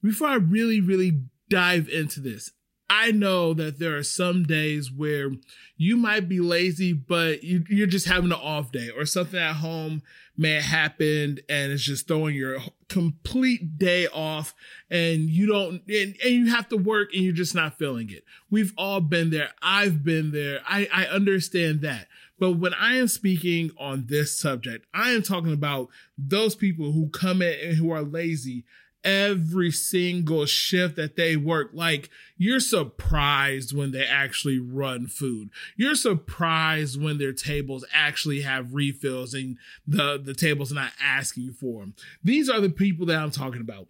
before 0.02 0.28
I 0.28 0.36
really, 0.36 0.80
really 0.80 1.24
dive 1.50 1.90
into 1.90 2.20
this, 2.20 2.52
I 2.90 3.12
know 3.12 3.54
that 3.54 3.78
there 3.78 3.96
are 3.98 4.04
some 4.04 4.44
days 4.44 4.92
where 4.92 5.32
you 5.78 5.96
might 5.96 6.28
be 6.28 6.40
lazy, 6.40 6.92
but 6.92 7.44
you, 7.44 7.84
are 7.84 7.88
just 7.88 8.08
having 8.08 8.32
an 8.32 8.40
off 8.40 8.72
day 8.72 8.90
or 8.90 9.06
something 9.06 9.40
at 9.40 9.58
home 9.58 10.02
may 10.36 10.54
have 10.54 10.64
happened 10.64 11.42
and 11.50 11.72
it's 11.72 11.84
just 11.84 12.08
throwing 12.08 12.34
your 12.34 12.58
complete 12.88 13.78
day 13.78 14.08
off 14.08 14.56
and 14.90 15.30
you 15.30 15.46
don't, 15.46 15.84
and, 15.88 16.16
and 16.24 16.34
you 16.34 16.50
have 16.50 16.68
to 16.70 16.78
work 16.78 17.14
and 17.14 17.24
you're 17.24 17.34
just 17.34 17.54
not 17.54 17.78
feeling 17.78 18.10
it. 18.10 18.24
We've 18.50 18.74
all 18.78 19.02
been 19.02 19.30
there. 19.30 19.50
I've 19.62 20.04
been 20.04 20.32
there. 20.32 20.62
I, 20.68 20.88
I 20.92 21.06
understand 21.06 21.82
that. 21.82 22.08
But 22.40 22.54
when 22.54 22.74
I 22.74 22.96
am 22.96 23.10
speaking 23.10 23.72
on 23.78 24.06
this 24.08 24.40
subject, 24.40 24.86
I 24.94 25.12
am 25.12 25.22
talking 25.22 25.54
about 25.54 25.90
those 26.18 26.56
people 26.56 26.94
who 26.94 27.10
come 27.10 27.42
in 27.42 27.54
and 27.62 27.78
who 27.78 27.92
are 27.92 28.02
lazy 28.02 28.64
every 29.04 29.72
single 29.72 30.46
shift 30.46 30.96
that 30.96 31.16
they 31.16 31.36
work. 31.36 31.72
Like 31.74 32.10
you're 32.38 32.60
surprised 32.60 33.76
when 33.76 33.92
they 33.92 34.06
actually 34.06 34.60
run 34.60 35.08
food. 35.08 35.50
You're 35.76 35.96
surprised 35.96 37.02
when 37.02 37.18
their 37.18 37.34
tables 37.34 37.86
actually 37.94 38.42
have 38.42 38.74
refills 38.74 39.34
and 39.34 39.58
the, 39.88 40.22
the 40.24 40.34
table's 40.34 40.72
not 40.72 40.92
asking 41.02 41.54
for 41.54 41.82
them. 41.82 41.96
These 42.24 42.50
are 42.50 42.60
the 42.62 42.70
people 42.70 43.06
that 43.08 43.22
I'm 43.22 43.32
talking 43.32 43.62
about. 43.62 43.88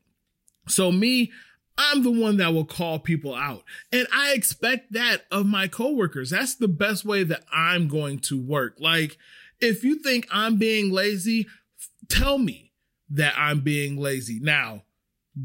So 0.67 0.91
me, 0.91 1.31
I'm 1.77 2.03
the 2.03 2.11
one 2.11 2.37
that 2.37 2.53
will 2.53 2.65
call 2.65 2.99
people 2.99 3.33
out. 3.33 3.63
And 3.91 4.05
I 4.13 4.33
expect 4.33 4.91
that 4.93 5.25
of 5.31 5.45
my 5.45 5.67
coworkers. 5.67 6.29
That's 6.29 6.55
the 6.55 6.67
best 6.67 7.05
way 7.05 7.23
that 7.23 7.43
I'm 7.53 7.87
going 7.87 8.19
to 8.21 8.39
work. 8.39 8.75
Like, 8.79 9.17
If 9.61 9.83
you 9.83 9.99
think 9.99 10.27
I'm 10.29 10.57
being 10.57 10.91
lazy, 10.91 11.47
tell 12.09 12.37
me 12.37 12.73
that 13.09 13.33
I'm 13.37 13.61
being 13.61 13.97
lazy. 13.97 14.39
Now, 14.41 14.83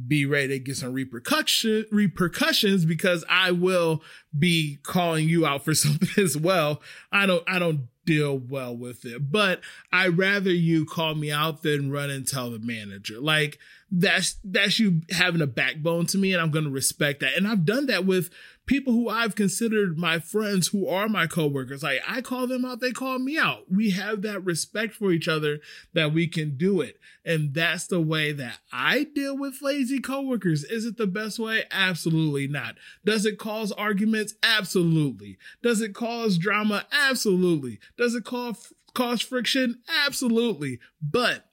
be 0.07 0.27
ready 0.27 0.49
to 0.49 0.59
get 0.59 0.77
some 0.77 0.93
repercussion 0.93 1.85
repercussions 1.91 2.85
because 2.85 3.25
I 3.29 3.51
will 3.51 4.03
be 4.37 4.79
calling 4.83 5.29
you 5.29 5.47
out 5.47 5.65
for 5.65 5.75
something 5.75 6.23
as 6.23 6.37
well. 6.37 6.83
I 7.13 7.27
don't 7.27 7.45
I 7.49 7.59
don't 7.59 7.89
deal 8.05 8.39
well 8.39 8.77
with 8.77 9.05
it, 9.05 9.31
but 9.31 9.61
I 9.93 10.09
rather 10.09 10.51
you 10.51 10.85
call 10.85 11.15
me 11.15 11.31
out 11.31 11.63
than 11.63 11.91
run 11.91 12.11
and 12.11 12.27
tell 12.27 12.51
the 12.51 12.59
manager. 12.59 13.21
Like 13.21 13.59
that's 13.91 14.37
that's 14.45 14.79
you 14.79 15.03
having 15.11 15.41
a 15.41 15.47
backbone 15.47 16.07
to 16.07 16.19
me, 16.19 16.33
and 16.33 16.43
I'm 16.43 16.51
to 16.65 16.71
respect 16.71 17.21
that. 17.21 17.37
And 17.37 17.47
I've 17.47 17.65
done 17.65 17.87
that 17.87 18.05
with 18.05 18.31
people 18.67 18.93
who 18.93 19.09
I've 19.09 19.35
considered 19.35 19.99
my 19.99 20.19
friends 20.19 20.69
who 20.69 20.89
are 20.89 21.09
my 21.09 21.27
coworkers. 21.27 21.83
Like 21.83 22.01
I 22.09 22.21
call 22.21 22.47
them 22.47 22.65
out, 22.65 22.81
they 22.81 22.93
call 22.93 23.19
me 23.19 23.39
out. 23.39 23.71
We 23.71 23.91
have 23.91 24.23
that 24.23 24.45
respect 24.45 24.95
for 24.95 25.13
each 25.13 25.29
other 25.29 25.61
that 25.93 26.13
we 26.13 26.27
can 26.27 26.57
do 26.57 26.81
it. 26.81 26.99
And 27.25 27.55
that's 27.55 27.87
the 27.87 28.01
way 28.01 28.33
that 28.33 28.59
I 28.73 29.05
deal 29.15 29.37
with 29.37 29.63
lazy 29.63 30.01
coworkers. 30.01 30.65
Is 30.65 30.85
it 30.85 30.97
the 30.97 31.07
best 31.07 31.39
way? 31.39 31.65
Absolutely 31.71 32.47
not. 32.47 32.77
Does 33.05 33.27
it 33.27 33.39
cause 33.39 33.73
arguments? 33.73 34.35
Absolutely. 34.43 35.39
Does 35.63 35.81
it 35.81 35.95
cause 35.95 36.39
drama? 36.39 36.87
Absolutely. 36.93 37.81
Does 37.97 38.15
it 38.15 38.25
cause 38.25 38.73
cause 38.95 39.21
friction? 39.21 39.83
Absolutely. 40.07 40.81
But 41.03 41.47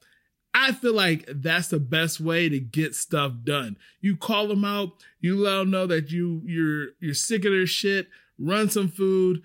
I 0.54 0.74
feel 0.74 0.94
like 0.94 1.26
that's 1.28 1.70
the 1.70 1.80
best 1.80 2.20
way 2.20 2.50
to 2.50 2.60
get 2.60 2.94
stuff 2.94 3.34
done. 3.44 3.78
You 4.02 4.18
call 4.18 4.48
them 4.48 4.66
out, 4.66 4.92
you 5.20 5.38
let 5.38 5.60
them 5.60 5.72
know 5.72 5.88
that 5.88 6.12
you 6.12 6.42
you're 6.46 6.90
you're 7.00 7.14
sick 7.14 7.46
of 7.46 7.52
their 7.52 7.68
shit. 7.68 8.08
Run 8.38 8.70
some 8.70 8.90
food, 8.90 9.44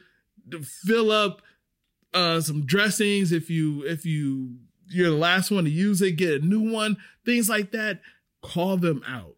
fill 0.62 1.10
up 1.10 1.42
uh, 2.14 2.40
some 2.40 2.64
dressings 2.64 3.30
if 3.30 3.50
you 3.50 3.84
if 3.84 4.04
you 4.04 4.56
you're 4.88 5.10
the 5.10 5.16
last 5.16 5.50
one 5.50 5.64
to 5.64 5.70
use 5.70 6.00
it, 6.00 6.12
get 6.12 6.42
a 6.42 6.44
new 6.44 6.72
one, 6.72 6.96
things 7.24 7.48
like 7.48 7.72
that. 7.72 8.00
Call 8.42 8.76
them 8.76 9.02
out. 9.06 9.34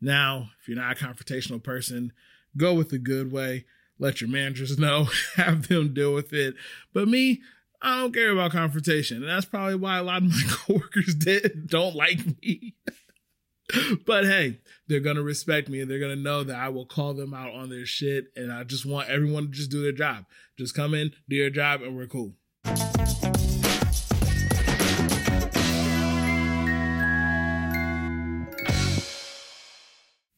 Now, 0.00 0.50
if 0.60 0.68
you're 0.68 0.76
not 0.76 1.00
a 1.00 1.04
confrontational 1.04 1.62
person, 1.62 2.12
go 2.56 2.74
with 2.74 2.90
the 2.90 2.98
good 2.98 3.32
way. 3.32 3.64
Let 3.98 4.20
your 4.20 4.30
managers 4.30 4.78
know, 4.78 5.08
have 5.36 5.68
them 5.68 5.94
deal 5.94 6.12
with 6.14 6.32
it. 6.32 6.54
But 6.92 7.08
me, 7.08 7.42
I 7.86 7.98
don't 7.98 8.14
care 8.14 8.30
about 8.30 8.52
confrontation. 8.52 9.18
And 9.18 9.28
that's 9.28 9.44
probably 9.44 9.74
why 9.74 9.98
a 9.98 10.02
lot 10.02 10.22
of 10.22 10.30
my 10.30 10.42
coworkers 10.48 11.14
did, 11.14 11.68
don't 11.68 11.94
like 11.94 12.18
me. 12.40 12.74
but 14.06 14.24
hey, 14.24 14.60
they're 14.88 15.00
going 15.00 15.16
to 15.16 15.22
respect 15.22 15.68
me 15.68 15.80
and 15.80 15.90
they're 15.90 15.98
going 15.98 16.16
to 16.16 16.22
know 16.22 16.44
that 16.44 16.56
I 16.56 16.70
will 16.70 16.86
call 16.86 17.12
them 17.12 17.34
out 17.34 17.52
on 17.52 17.68
their 17.68 17.84
shit. 17.84 18.28
And 18.36 18.50
I 18.50 18.64
just 18.64 18.86
want 18.86 19.10
everyone 19.10 19.48
to 19.48 19.50
just 19.50 19.70
do 19.70 19.82
their 19.82 19.92
job. 19.92 20.24
Just 20.58 20.74
come 20.74 20.94
in, 20.94 21.12
do 21.28 21.36
your 21.36 21.50
job, 21.50 21.82
and 21.82 21.94
we're 21.94 22.06
cool. 22.06 22.32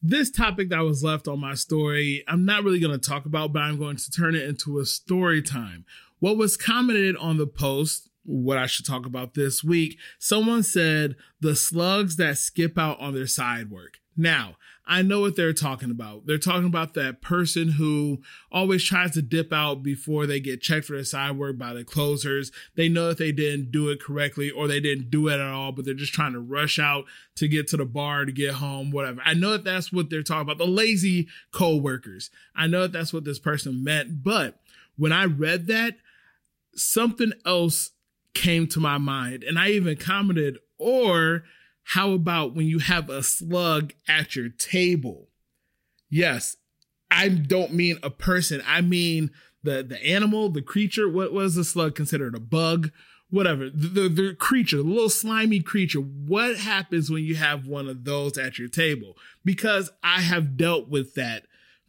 This 0.01 0.31
topic 0.31 0.69
that 0.69 0.79
was 0.81 1.03
left 1.03 1.27
on 1.27 1.39
my 1.39 1.53
story, 1.53 2.23
I'm 2.27 2.45
not 2.45 2.63
really 2.63 2.79
going 2.79 2.97
to 2.97 3.09
talk 3.09 3.25
about, 3.25 3.51
but 3.51 3.61
I'm 3.61 3.77
going 3.77 3.97
to 3.97 4.11
turn 4.11 4.35
it 4.35 4.43
into 4.43 4.79
a 4.79 4.85
story 4.85 5.41
time 5.41 5.85
what 6.19 6.37
was 6.37 6.57
commented 6.57 7.15
on 7.17 7.37
the 7.37 7.47
post, 7.47 8.09
what 8.23 8.57
I 8.57 8.65
should 8.65 8.85
talk 8.85 9.05
about 9.05 9.33
this 9.33 9.63
week, 9.63 9.97
someone 10.19 10.63
said 10.63 11.15
the 11.39 11.55
slugs 11.55 12.17
that 12.17 12.37
skip 12.37 12.77
out 12.77 12.99
on 12.99 13.13
their 13.13 13.27
side 13.27 13.69
work. 13.71 13.99
Now, 14.15 14.57
I 14.89 15.01
know 15.01 15.19
what 15.19 15.35
they're 15.35 15.53
talking 15.53 15.91
about. 15.91 16.25
They're 16.25 16.37
talking 16.37 16.65
about 16.65 16.93
that 16.93 17.21
person 17.21 17.73
who 17.73 18.21
always 18.49 18.83
tries 18.83 19.11
to 19.11 19.21
dip 19.21 19.51
out 19.51 19.83
before 19.83 20.25
they 20.25 20.39
get 20.39 20.61
checked 20.61 20.85
for 20.85 20.93
their 20.93 21.03
side 21.03 21.37
work 21.37 21.57
by 21.57 21.73
the 21.73 21.83
closers. 21.83 22.51
They 22.75 22.87
know 22.87 23.09
that 23.09 23.17
they 23.17 23.33
didn't 23.33 23.71
do 23.71 23.89
it 23.89 24.01
correctly 24.01 24.49
or 24.49 24.67
they 24.67 24.79
didn't 24.79 25.11
do 25.11 25.27
it 25.27 25.33
at 25.33 25.41
all, 25.41 25.73
but 25.73 25.83
they're 25.83 25.93
just 25.93 26.13
trying 26.13 26.33
to 26.33 26.39
rush 26.39 26.79
out 26.79 27.03
to 27.35 27.49
get 27.49 27.67
to 27.69 27.77
the 27.77 27.85
bar 27.85 28.23
to 28.23 28.31
get 28.31 28.55
home, 28.55 28.91
whatever. 28.91 29.21
I 29.25 29.33
know 29.33 29.51
that 29.51 29.65
that's 29.65 29.91
what 29.91 30.09
they're 30.09 30.23
talking 30.23 30.43
about. 30.43 30.57
The 30.57 30.65
lazy 30.65 31.27
co-workers. 31.51 32.29
I 32.55 32.67
know 32.67 32.83
that 32.83 32.93
that's 32.93 33.13
what 33.13 33.25
this 33.25 33.39
person 33.39 33.83
meant, 33.83 34.23
but 34.23 34.57
when 34.95 35.11
I 35.11 35.25
read 35.25 35.67
that, 35.67 35.97
something 36.77 37.33
else 37.45 37.91
came 38.33 38.67
to 38.67 38.79
my 38.79 38.97
mind. 38.97 39.43
And 39.43 39.57
I 39.57 39.69
even 39.69 39.97
commented, 39.97 40.59
or 40.77 41.43
how 41.83 42.11
about 42.11 42.55
when 42.55 42.67
you 42.67 42.79
have 42.79 43.09
a 43.09 43.23
slug 43.23 43.93
at 44.07 44.35
your 44.35 44.49
table? 44.49 45.29
Yes, 46.09 46.57
I 47.09 47.29
don't 47.29 47.73
mean 47.73 47.97
a 48.03 48.09
person. 48.09 48.61
I 48.65 48.81
mean 48.81 49.31
the 49.63 49.83
the 49.83 50.03
animal, 50.05 50.49
the 50.49 50.61
creature. 50.61 51.09
What 51.09 51.33
was 51.33 51.55
the 51.55 51.63
slug 51.63 51.95
considered? 51.95 52.35
A 52.35 52.39
bug? 52.39 52.91
Whatever. 53.29 53.69
The, 53.69 53.87
the, 53.87 54.09
the 54.09 54.35
creature, 54.35 54.77
the 54.77 54.83
little 54.83 55.09
slimy 55.09 55.59
creature. 55.59 55.99
What 55.99 56.57
happens 56.57 57.09
when 57.09 57.23
you 57.23 57.35
have 57.35 57.67
one 57.67 57.89
of 57.89 58.05
those 58.05 58.37
at 58.37 58.57
your 58.57 58.69
table? 58.69 59.17
Because 59.43 59.89
I 60.01 60.21
have 60.21 60.55
dealt 60.55 60.87
with 60.87 61.15
that 61.15 61.43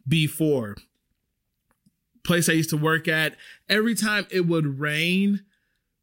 before 0.05 0.75
place 2.29 2.47
I 2.47 2.53
used 2.53 2.69
to 2.69 2.77
work 2.77 3.07
at, 3.07 3.35
every 3.67 3.95
time 3.95 4.27
it 4.29 4.45
would 4.45 4.79
rain, 4.79 5.43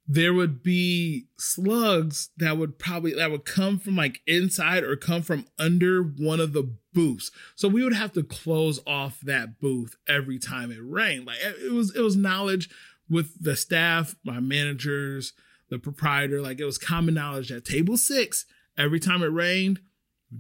there 0.09 0.35
would 0.35 0.61
be 0.61 1.29
slugs 1.39 2.31
that 2.37 2.59
would 2.59 2.81
probably 2.81 3.15
that 3.15 3.31
would 3.31 3.45
come 3.45 3.79
from 3.79 3.95
like 3.95 4.23
inside 4.27 4.83
or 4.83 4.97
come 4.97 5.23
from 5.23 5.47
under 5.57 6.03
one 6.03 6.41
of 6.41 6.53
the 6.53 6.75
booths. 6.93 7.31
So 7.55 7.69
we 7.69 7.85
would 7.85 7.95
have 7.95 8.13
to 8.15 8.25
close 8.25 8.81
off 8.89 9.21
that 9.21 9.61
booth 9.61 9.95
every 10.09 10.41
time 10.41 10.73
it 10.73 10.81
rained. 10.83 11.27
Like 11.27 11.39
it 11.41 11.73
was 11.73 11.95
it 11.95 12.01
was 12.01 12.17
knowledge 12.17 12.71
with 13.09 13.41
the 13.41 13.55
staff, 13.55 14.17
my 14.25 14.41
managers, 14.41 15.33
the 15.71 15.79
proprietor, 15.79 16.43
like 16.43 16.59
it 16.59 16.65
was 16.65 16.77
common 16.77 17.15
knowledge 17.15 17.51
that 17.51 17.65
table 17.65 17.97
6 17.97 18.47
every 18.77 18.99
time 18.99 19.23
it 19.23 19.27
rained, 19.27 19.79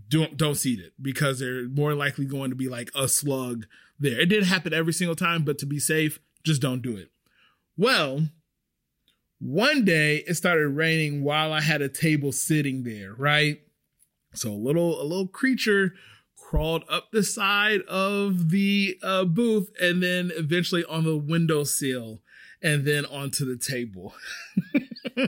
don't 0.09 0.37
don't 0.37 0.57
seat 0.57 0.81
it 0.81 0.95
because 1.01 1.39
they're 1.39 1.69
more 1.69 1.95
likely 1.95 2.25
going 2.25 2.51
to 2.51 2.57
be 2.57 2.69
like 2.69 2.91
a 2.97 3.07
slug 3.07 3.67
there. 3.99 4.21
It 4.21 4.27
didn't 4.27 4.49
happen 4.49 4.73
every 4.73 4.93
single 4.93 5.17
time, 5.17 5.45
but 5.45 5.59
to 5.59 5.67
be 5.67 5.79
safe, 5.79 6.19
just 6.45 6.63
don't 6.63 6.83
do 6.83 6.97
it. 6.97 7.11
Well, 7.77 8.29
one 9.39 9.85
day 9.85 10.25
it 10.27 10.35
started 10.35 10.69
raining 10.69 11.23
while 11.23 11.53
I 11.53 11.61
had 11.61 11.83
a 11.83 11.89
table 11.89 12.33
sitting 12.33 12.85
there, 12.85 13.15
right? 13.15 13.61
So 14.35 14.51
a 14.51 14.53
little 14.53 15.01
a 15.01 15.05
little 15.05 15.29
creature 15.29 15.95
crawled 16.37 16.85
up 16.89 17.11
the 17.11 17.23
side 17.23 17.83
of 17.83 18.51
the 18.51 18.99
uh, 19.03 19.25
booth 19.25 19.71
and 19.81 20.03
then 20.03 20.31
eventually 20.35 20.85
on 20.85 21.05
the 21.05 21.17
windowsill 21.17 22.23
and 22.63 22.85
then 22.85 23.05
onto 23.07 23.45
the 23.45 23.57
table. 23.57 24.15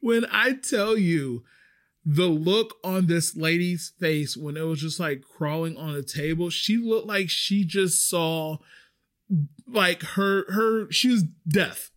when 0.00 0.26
I 0.30 0.54
tell 0.54 0.96
you 0.96 1.44
the 2.10 2.26
look 2.26 2.78
on 2.82 3.06
this 3.06 3.36
lady's 3.36 3.92
face 4.00 4.34
when 4.34 4.56
it 4.56 4.62
was 4.62 4.80
just 4.80 4.98
like 4.98 5.20
crawling 5.20 5.76
on 5.76 5.92
the 5.92 6.02
table, 6.02 6.48
she 6.48 6.78
looked 6.78 7.06
like 7.06 7.28
she 7.28 7.64
just 7.64 8.08
saw 8.08 8.56
like 9.66 10.02
her 10.02 10.50
her 10.50 10.90
she 10.90 11.08
was 11.08 11.24
death. 11.46 11.90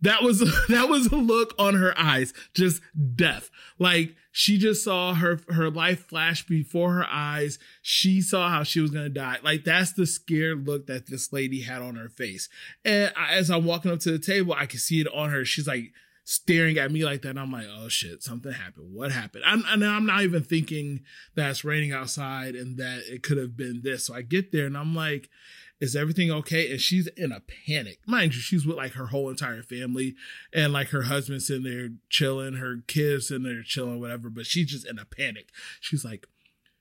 That 0.00 0.22
was 0.22 0.38
that 0.68 0.88
was 0.88 1.08
a 1.08 1.16
look 1.16 1.52
on 1.58 1.74
her 1.74 1.98
eyes, 1.98 2.32
just 2.54 2.80
death. 3.16 3.50
Like 3.76 4.14
she 4.30 4.56
just 4.56 4.84
saw 4.84 5.14
her 5.14 5.40
her 5.48 5.68
life 5.68 6.06
flash 6.06 6.46
before 6.46 6.92
her 6.92 7.06
eyes. 7.10 7.58
She 7.82 8.20
saw 8.20 8.48
how 8.48 8.62
she 8.62 8.78
was 8.78 8.92
gonna 8.92 9.08
die. 9.08 9.38
Like 9.42 9.64
that's 9.64 9.94
the 9.94 10.06
scared 10.06 10.64
look 10.68 10.86
that 10.86 11.08
this 11.08 11.32
lady 11.32 11.62
had 11.62 11.82
on 11.82 11.96
her 11.96 12.08
face. 12.08 12.48
And 12.84 13.12
as 13.16 13.50
I'm 13.50 13.64
walking 13.64 13.90
up 13.90 13.98
to 14.00 14.12
the 14.12 14.20
table, 14.20 14.54
I 14.56 14.66
can 14.66 14.78
see 14.78 15.00
it 15.00 15.12
on 15.12 15.30
her. 15.30 15.44
She's 15.44 15.66
like 15.66 15.90
staring 16.28 16.76
at 16.76 16.90
me 16.90 17.04
like 17.04 17.22
that. 17.22 17.30
And 17.30 17.38
I'm 17.40 17.52
like, 17.52 17.68
oh 17.70 17.88
shit, 17.88 18.20
something 18.20 18.50
happened. 18.50 18.92
What 18.92 19.12
happened? 19.12 19.44
I'm, 19.46 19.62
and 19.68 19.84
I'm 19.84 20.06
not 20.06 20.22
even 20.22 20.42
thinking 20.42 21.04
that 21.36 21.50
it's 21.50 21.64
raining 21.64 21.92
outside 21.92 22.56
and 22.56 22.76
that 22.78 23.02
it 23.06 23.22
could 23.22 23.38
have 23.38 23.56
been 23.56 23.82
this. 23.84 24.06
So 24.06 24.14
I 24.14 24.22
get 24.22 24.50
there 24.50 24.66
and 24.66 24.76
I'm 24.76 24.92
like, 24.92 25.30
is 25.78 25.94
everything 25.94 26.32
okay? 26.32 26.68
And 26.72 26.80
she's 26.80 27.06
in 27.06 27.30
a 27.30 27.40
panic. 27.40 28.00
Mind 28.08 28.34
you, 28.34 28.40
she's 28.40 28.66
with 28.66 28.76
like 28.76 28.94
her 28.94 29.06
whole 29.06 29.30
entire 29.30 29.62
family 29.62 30.16
and 30.52 30.72
like 30.72 30.88
her 30.88 31.02
husband's 31.02 31.48
in 31.48 31.62
there 31.62 31.90
chilling, 32.10 32.54
her 32.54 32.78
kids 32.88 33.30
in 33.30 33.44
there 33.44 33.62
chilling, 33.62 34.00
whatever, 34.00 34.28
but 34.28 34.46
she's 34.46 34.66
just 34.66 34.86
in 34.86 34.98
a 34.98 35.04
panic. 35.04 35.50
She's 35.80 36.04
like, 36.04 36.26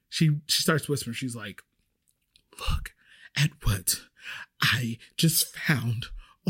she, 0.10 0.38
she 0.48 0.64
starts 0.64 0.90
whispering. 0.90 1.14
She's 1.14 1.36
like, 1.36 1.62
look 2.60 2.94
at 3.38 3.52
what 3.64 4.02
I 4.60 4.98
just 5.18 5.56
found 5.56 6.08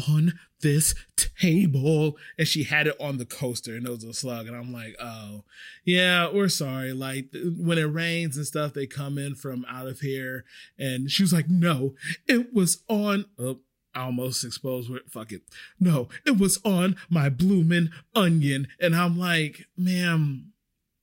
on 0.09 0.33
this 0.61 0.95
table 1.39 2.17
and 2.37 2.47
she 2.47 2.63
had 2.63 2.87
it 2.87 2.99
on 2.99 3.17
the 3.17 3.25
coaster 3.25 3.75
and 3.75 3.85
it 3.85 3.91
was 3.91 4.03
a 4.03 4.13
slug 4.13 4.47
and 4.47 4.55
i'm 4.55 4.73
like 4.73 4.95
oh 4.99 5.43
yeah 5.83 6.29
we're 6.31 6.49
sorry 6.49 6.91
like 6.93 7.27
when 7.57 7.77
it 7.77 7.83
rains 7.83 8.37
and 8.37 8.45
stuff 8.47 8.73
they 8.73 8.87
come 8.87 9.17
in 9.17 9.35
from 9.35 9.65
out 9.69 9.87
of 9.87 9.99
here 9.99 10.43
and 10.79 11.11
she 11.11 11.23
was 11.23 11.33
like 11.33 11.49
no 11.49 11.93
it 12.27 12.53
was 12.53 12.83
on 12.87 13.25
oh, 13.39 13.59
I 13.95 14.01
almost 14.01 14.43
exposed 14.43 14.91
it. 14.91 15.09
Fuck 15.09 15.31
it. 15.31 15.43
No, 15.79 16.09
it 16.25 16.37
was 16.37 16.59
on 16.65 16.97
my 17.09 17.29
bloomin' 17.29 17.91
onion. 18.13 18.67
And 18.79 18.93
I'm 18.93 19.17
like, 19.17 19.67
ma'am, 19.77 20.51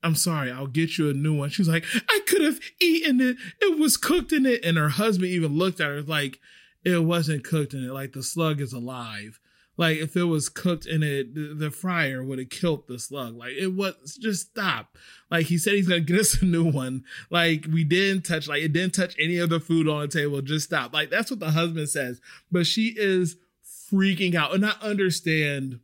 I'm 0.03 0.15
sorry, 0.15 0.51
I'll 0.51 0.67
get 0.67 0.99
you 0.99 1.09
a 1.09 1.15
new 1.15 1.33
one. 1.33 1.49
She's 1.49 1.69
like, 1.69 1.85
I 2.09 2.21
could 2.27 2.43
have 2.43 2.61
eaten 2.81 3.21
it. 3.21 3.37
It 3.61 3.79
was 3.79 3.97
cooked 3.97 4.33
in 4.33 4.45
it. 4.45 4.65
And 4.65 4.77
her 4.77 4.91
husband 4.91 5.31
even 5.31 5.57
looked 5.57 5.81
at 5.81 5.89
her 5.89 6.03
like, 6.03 6.39
it 6.85 7.05
wasn't 7.05 7.45
cooked 7.45 7.75
in 7.75 7.85
it. 7.85 7.93
Like 7.93 8.13
the 8.13 8.23
slug 8.23 8.61
is 8.61 8.73
alive. 8.73 9.41
Like 9.77 9.99
if 9.99 10.17
it 10.17 10.25
was 10.25 10.49
cooked 10.49 10.85
in 10.85 11.03
it, 11.03 11.35
the, 11.35 11.71
fryer 11.71 12.23
would 12.23 12.39
have 12.39 12.51
killed 12.51 12.87
the 12.89 12.99
slug. 12.99 13.37
Like 13.37 13.53
it 13.53 13.69
was 13.69 14.19
just 14.21 14.51
stop. 14.51 14.99
Like 15.31 15.47
he 15.47 15.57
said 15.57 15.75
he's 15.75 15.89
gonna 15.89 16.01
get 16.01 16.21
us 16.21 16.43
a 16.43 16.45
new 16.45 16.71
one. 16.71 17.05
Like 17.31 17.67
we 17.73 17.83
didn't 17.83 18.25
touch, 18.25 18.49
like 18.49 18.63
it 18.63 18.73
didn't 18.73 18.95
touch 18.95 19.17
any 19.19 19.39
of 19.39 19.49
the 19.49 19.61
food 19.61 19.89
on 19.89 20.03
the 20.03 20.09
table. 20.09 20.43
Just 20.43 20.67
stop. 20.67 20.93
Like 20.93 21.11
that's 21.11 21.31
what 21.31 21.41
the 21.41 21.53
husband 21.53 21.89
says. 21.89 22.21
But 22.51 22.67
she 22.67 22.95
is 22.97 23.37
freaking 23.91 24.35
out. 24.35 24.55
And 24.55 24.67
I 24.67 24.75
understand, 24.83 25.81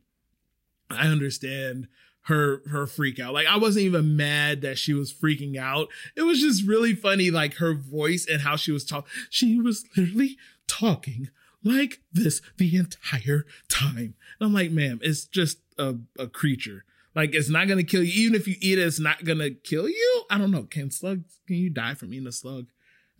I 0.91 1.07
understand 1.07 1.87
her 2.23 2.61
her 2.69 2.85
freak 2.85 3.19
out. 3.19 3.33
Like 3.33 3.47
I 3.47 3.57
wasn't 3.57 3.85
even 3.85 4.15
mad 4.15 4.61
that 4.61 4.77
she 4.77 4.93
was 4.93 5.11
freaking 5.11 5.57
out. 5.57 5.87
It 6.15 6.21
was 6.21 6.39
just 6.39 6.65
really 6.65 6.93
funny, 6.93 7.31
like 7.31 7.55
her 7.55 7.73
voice 7.73 8.27
and 8.27 8.41
how 8.41 8.55
she 8.55 8.71
was 8.71 8.85
talking. 8.85 9.09
She 9.31 9.59
was 9.59 9.83
literally 9.97 10.37
talking 10.69 11.29
like 11.63 11.99
this 12.13 12.41
the 12.57 12.77
entire 12.77 13.45
time. 13.67 14.15
And 14.39 14.47
I'm 14.47 14.53
like, 14.53 14.71
ma'am, 14.71 14.99
it's 15.01 15.25
just 15.25 15.57
a, 15.77 15.95
a 16.17 16.27
creature. 16.27 16.85
Like 17.15 17.35
it's 17.35 17.49
not 17.49 17.67
gonna 17.67 17.83
kill 17.83 18.03
you. 18.03 18.13
Even 18.25 18.35
if 18.35 18.47
you 18.47 18.55
eat 18.61 18.79
it, 18.79 18.83
it's 18.83 18.99
not 18.99 19.25
gonna 19.25 19.49
kill 19.49 19.89
you. 19.89 20.23
I 20.29 20.37
don't 20.37 20.51
know. 20.51 20.63
Can 20.63 20.91
slugs 20.91 21.39
can 21.47 21.57
you 21.57 21.69
die 21.69 21.95
from 21.95 22.13
eating 22.13 22.27
a 22.27 22.31
slug? 22.31 22.67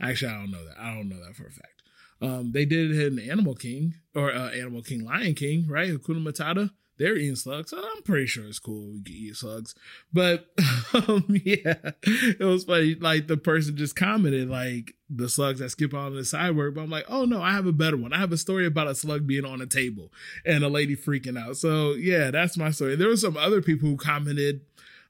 Actually, 0.02 0.32
I 0.32 0.38
don't 0.38 0.52
know 0.52 0.64
that. 0.66 0.80
I 0.80 0.94
don't 0.94 1.10
know 1.10 1.22
that 1.26 1.36
for 1.36 1.48
a 1.48 1.52
fact. 1.52 1.84
Um, 2.22 2.52
they 2.52 2.66
did 2.66 2.92
it 2.92 3.08
in 3.08 3.20
Animal 3.30 3.56
King 3.56 3.96
or 4.16 4.32
uh, 4.34 4.52
Animal 4.52 4.82
King, 4.84 5.04
Lion 5.06 5.36
King, 5.36 5.66
right? 5.68 5.90
Hakuna 5.90 6.24
Matata 6.24 6.72
they're 7.00 7.16
eating 7.16 7.36
slugs. 7.36 7.72
So 7.72 7.78
I'm 7.78 8.04
pretty 8.04 8.28
sure 8.28 8.46
it's 8.46 8.60
cool 8.60 8.92
we 8.92 9.02
can 9.02 9.14
eat 9.14 9.36
slugs. 9.38 9.74
But 10.12 10.48
um, 10.94 11.26
yeah, 11.30 11.92
it 12.04 12.46
was 12.46 12.66
funny. 12.66 12.96
Like 12.96 13.28
the 13.28 13.38
person 13.38 13.78
just 13.78 13.96
commented 13.96 14.50
like 14.50 14.96
the 15.10 15.30
slugs 15.30 15.60
that 15.60 15.70
skip 15.70 15.94
on 15.94 16.14
the 16.14 16.26
sidewalk. 16.26 16.74
But 16.76 16.82
I'm 16.82 16.90
like, 16.90 17.06
oh 17.08 17.26
no, 17.26 17.42
I 17.42 17.54
have 17.54 17.66
a 17.66 17.72
better 17.72 17.98
one. 17.98 18.14
I 18.14 18.20
have 18.20 18.34
a 18.34 18.38
story 18.38 18.66
about 18.66 18.88
a 18.88 18.96
slug 18.96 19.26
being 19.26 19.46
on 19.46 19.62
a 19.62 19.66
table 19.66 20.12
and 20.46 20.64
a 20.64 20.70
lady 20.70 20.96
freaking 20.96 21.40
out. 21.40 21.56
So 21.56 21.94
yeah, 21.94 22.32
that's 22.32 22.58
my 22.58 22.70
story. 22.70 22.98
There 22.98 23.08
were 23.08 23.16
some 23.16 23.38
other 23.38 23.62
people 23.62 23.90
who 23.90 23.96
commented 23.96 24.62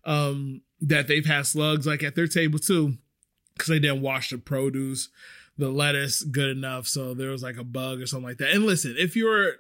um, 0.06 0.62
that 0.80 1.08
they've 1.08 1.26
had 1.26 1.48
slugs 1.48 1.88
like 1.88 2.04
at 2.04 2.16
their 2.16 2.28
table 2.28 2.60
too 2.60 2.98
because 3.54 3.68
they 3.68 3.80
didn't 3.80 4.02
wash 4.02 4.30
the 4.30 4.38
produce 4.38 5.10
the 5.58 5.70
lettuce 5.70 6.24
good 6.24 6.50
enough 6.50 6.88
so 6.88 7.14
there 7.14 7.32
was 7.32 7.44
like 7.44 7.58
a 7.58 7.66
bug 7.66 8.00
or 8.00 8.08
something 8.08 8.30
like 8.30 8.38
that 8.38 8.52
and 8.52 8.66
listen 8.66 8.96
if 8.98 9.14
you're 9.14 9.56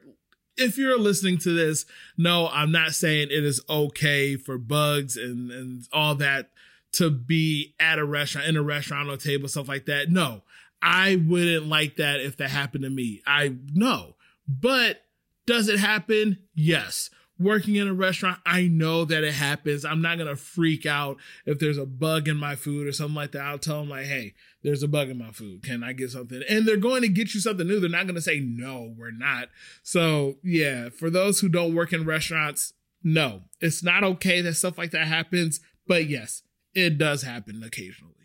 if 0.59 0.77
you're 0.77 0.99
listening 0.99 1.37
to 1.39 1.53
this, 1.53 1.85
no, 2.17 2.47
I'm 2.49 2.71
not 2.71 2.93
saying 2.93 3.29
it 3.31 3.43
is 3.43 3.61
okay 3.69 4.35
for 4.35 4.57
bugs 4.57 5.17
and, 5.17 5.51
and 5.51 5.87
all 5.91 6.15
that 6.15 6.51
to 6.93 7.09
be 7.09 7.75
at 7.79 7.99
a 7.99 8.05
restaurant, 8.05 8.47
in 8.47 8.57
a 8.57 8.63
restaurant 8.63 9.07
on 9.07 9.13
a 9.13 9.17
table, 9.17 9.47
stuff 9.47 9.67
like 9.67 9.85
that. 9.85 10.09
No, 10.09 10.43
I 10.81 11.15
wouldn't 11.15 11.67
like 11.67 11.97
that 11.97 12.19
if 12.19 12.37
that 12.37 12.49
happened 12.49 12.83
to 12.83 12.89
me. 12.89 13.21
I 13.25 13.55
know. 13.73 14.15
But 14.47 15.03
does 15.45 15.67
it 15.67 15.79
happen? 15.79 16.39
Yes 16.55 17.09
working 17.39 17.75
in 17.75 17.87
a 17.87 17.93
restaurant, 17.93 18.39
I 18.45 18.63
know 18.63 19.05
that 19.05 19.23
it 19.23 19.33
happens. 19.33 19.85
I'm 19.85 20.01
not 20.01 20.17
going 20.17 20.29
to 20.29 20.35
freak 20.35 20.85
out 20.85 21.17
if 21.45 21.59
there's 21.59 21.77
a 21.77 21.85
bug 21.85 22.27
in 22.27 22.37
my 22.37 22.55
food 22.55 22.85
or 22.85 22.91
something 22.91 23.15
like 23.15 23.31
that. 23.31 23.43
I'll 23.43 23.57
tell 23.57 23.79
them 23.79 23.89
like, 23.89 24.05
Hey, 24.05 24.33
there's 24.63 24.83
a 24.83 24.87
bug 24.87 25.09
in 25.09 25.17
my 25.17 25.31
food. 25.31 25.63
Can 25.63 25.83
I 25.83 25.93
get 25.93 26.11
something? 26.11 26.41
And 26.49 26.67
they're 26.67 26.77
going 26.77 27.01
to 27.01 27.07
get 27.07 27.33
you 27.33 27.39
something 27.39 27.65
new. 27.65 27.79
They're 27.79 27.89
not 27.89 28.05
going 28.05 28.15
to 28.15 28.21
say, 28.21 28.39
no, 28.39 28.93
we're 28.97 29.11
not. 29.11 29.49
So 29.83 30.35
yeah, 30.43 30.89
for 30.89 31.09
those 31.09 31.39
who 31.39 31.49
don't 31.49 31.75
work 31.75 31.93
in 31.93 32.05
restaurants, 32.05 32.73
no, 33.01 33.43
it's 33.61 33.83
not 33.83 34.03
okay 34.03 34.41
that 34.41 34.55
stuff 34.55 34.77
like 34.77 34.91
that 34.91 35.07
happens. 35.07 35.61
But 35.87 36.09
yes, 36.09 36.43
it 36.73 36.97
does 36.97 37.23
happen 37.23 37.63
occasionally. 37.63 38.18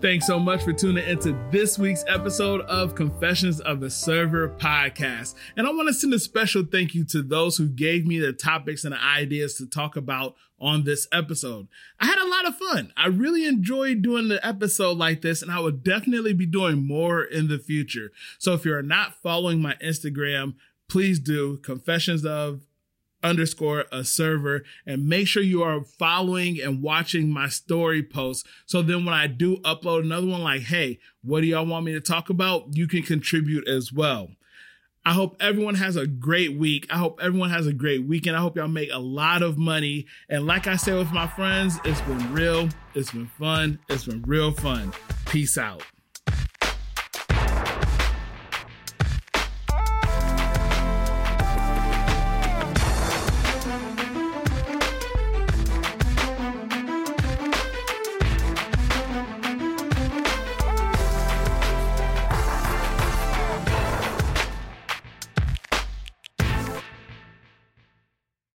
Thanks 0.00 0.28
so 0.28 0.38
much 0.38 0.62
for 0.62 0.72
tuning 0.72 1.04
into 1.08 1.36
this 1.50 1.76
week's 1.76 2.04
episode 2.06 2.60
of 2.66 2.94
Confessions 2.94 3.58
of 3.58 3.82
a 3.82 3.90
Server 3.90 4.50
podcast. 4.50 5.34
And 5.56 5.66
I 5.66 5.70
want 5.70 5.88
to 5.88 5.92
send 5.92 6.14
a 6.14 6.20
special 6.20 6.62
thank 6.62 6.94
you 6.94 7.02
to 7.06 7.20
those 7.20 7.56
who 7.56 7.68
gave 7.68 8.06
me 8.06 8.20
the 8.20 8.32
topics 8.32 8.84
and 8.84 8.94
the 8.94 9.02
ideas 9.02 9.54
to 9.54 9.66
talk 9.66 9.96
about 9.96 10.36
on 10.60 10.84
this 10.84 11.08
episode. 11.10 11.66
I 11.98 12.06
had 12.06 12.18
a 12.18 12.28
lot 12.28 12.46
of 12.46 12.56
fun. 12.56 12.92
I 12.96 13.08
really 13.08 13.44
enjoyed 13.44 14.02
doing 14.02 14.28
the 14.28 14.46
episode 14.46 14.98
like 14.98 15.20
this, 15.20 15.42
and 15.42 15.50
I 15.50 15.58
will 15.58 15.72
definitely 15.72 16.32
be 16.32 16.46
doing 16.46 16.86
more 16.86 17.24
in 17.24 17.48
the 17.48 17.58
future. 17.58 18.12
So 18.38 18.52
if 18.52 18.64
you're 18.64 18.82
not 18.82 19.20
following 19.20 19.60
my 19.60 19.74
Instagram, 19.82 20.54
please 20.88 21.18
do 21.18 21.56
Confessions 21.56 22.24
of 22.24 22.67
underscore 23.22 23.84
a 23.90 24.04
server 24.04 24.64
and 24.86 25.08
make 25.08 25.26
sure 25.26 25.42
you 25.42 25.62
are 25.62 25.84
following 25.84 26.60
and 26.60 26.82
watching 26.82 27.30
my 27.30 27.48
story 27.48 28.02
posts. 28.02 28.48
So 28.66 28.82
then 28.82 29.04
when 29.04 29.14
i 29.14 29.26
do 29.26 29.56
upload 29.58 30.02
another 30.02 30.26
one 30.26 30.42
like 30.42 30.62
hey 30.62 30.98
what 31.22 31.40
do 31.40 31.46
y'all 31.46 31.66
want 31.66 31.84
me 31.84 31.92
to 31.92 32.00
talk 32.00 32.30
about? 32.30 32.76
You 32.76 32.86
can 32.86 33.02
contribute 33.02 33.68
as 33.68 33.92
well. 33.92 34.30
I 35.04 35.12
hope 35.12 35.36
everyone 35.40 35.76
has 35.76 35.96
a 35.96 36.06
great 36.06 36.56
week. 36.56 36.86
I 36.90 36.98
hope 36.98 37.18
everyone 37.22 37.50
has 37.50 37.66
a 37.66 37.72
great 37.72 38.06
weekend. 38.06 38.36
I 38.36 38.40
hope 38.40 38.56
y'all 38.56 38.68
make 38.68 38.92
a 38.92 38.98
lot 38.98 39.42
of 39.42 39.56
money. 39.58 40.06
And 40.28 40.46
like 40.46 40.66
i 40.66 40.76
said 40.76 40.96
with 40.96 41.12
my 41.12 41.26
friends 41.26 41.78
it's 41.84 42.00
been 42.02 42.32
real 42.32 42.68
it's 42.94 43.10
been 43.10 43.30
fun 43.38 43.78
it's 43.88 44.04
been 44.04 44.22
real 44.22 44.52
fun. 44.52 44.92
Peace 45.26 45.58
out 45.58 45.82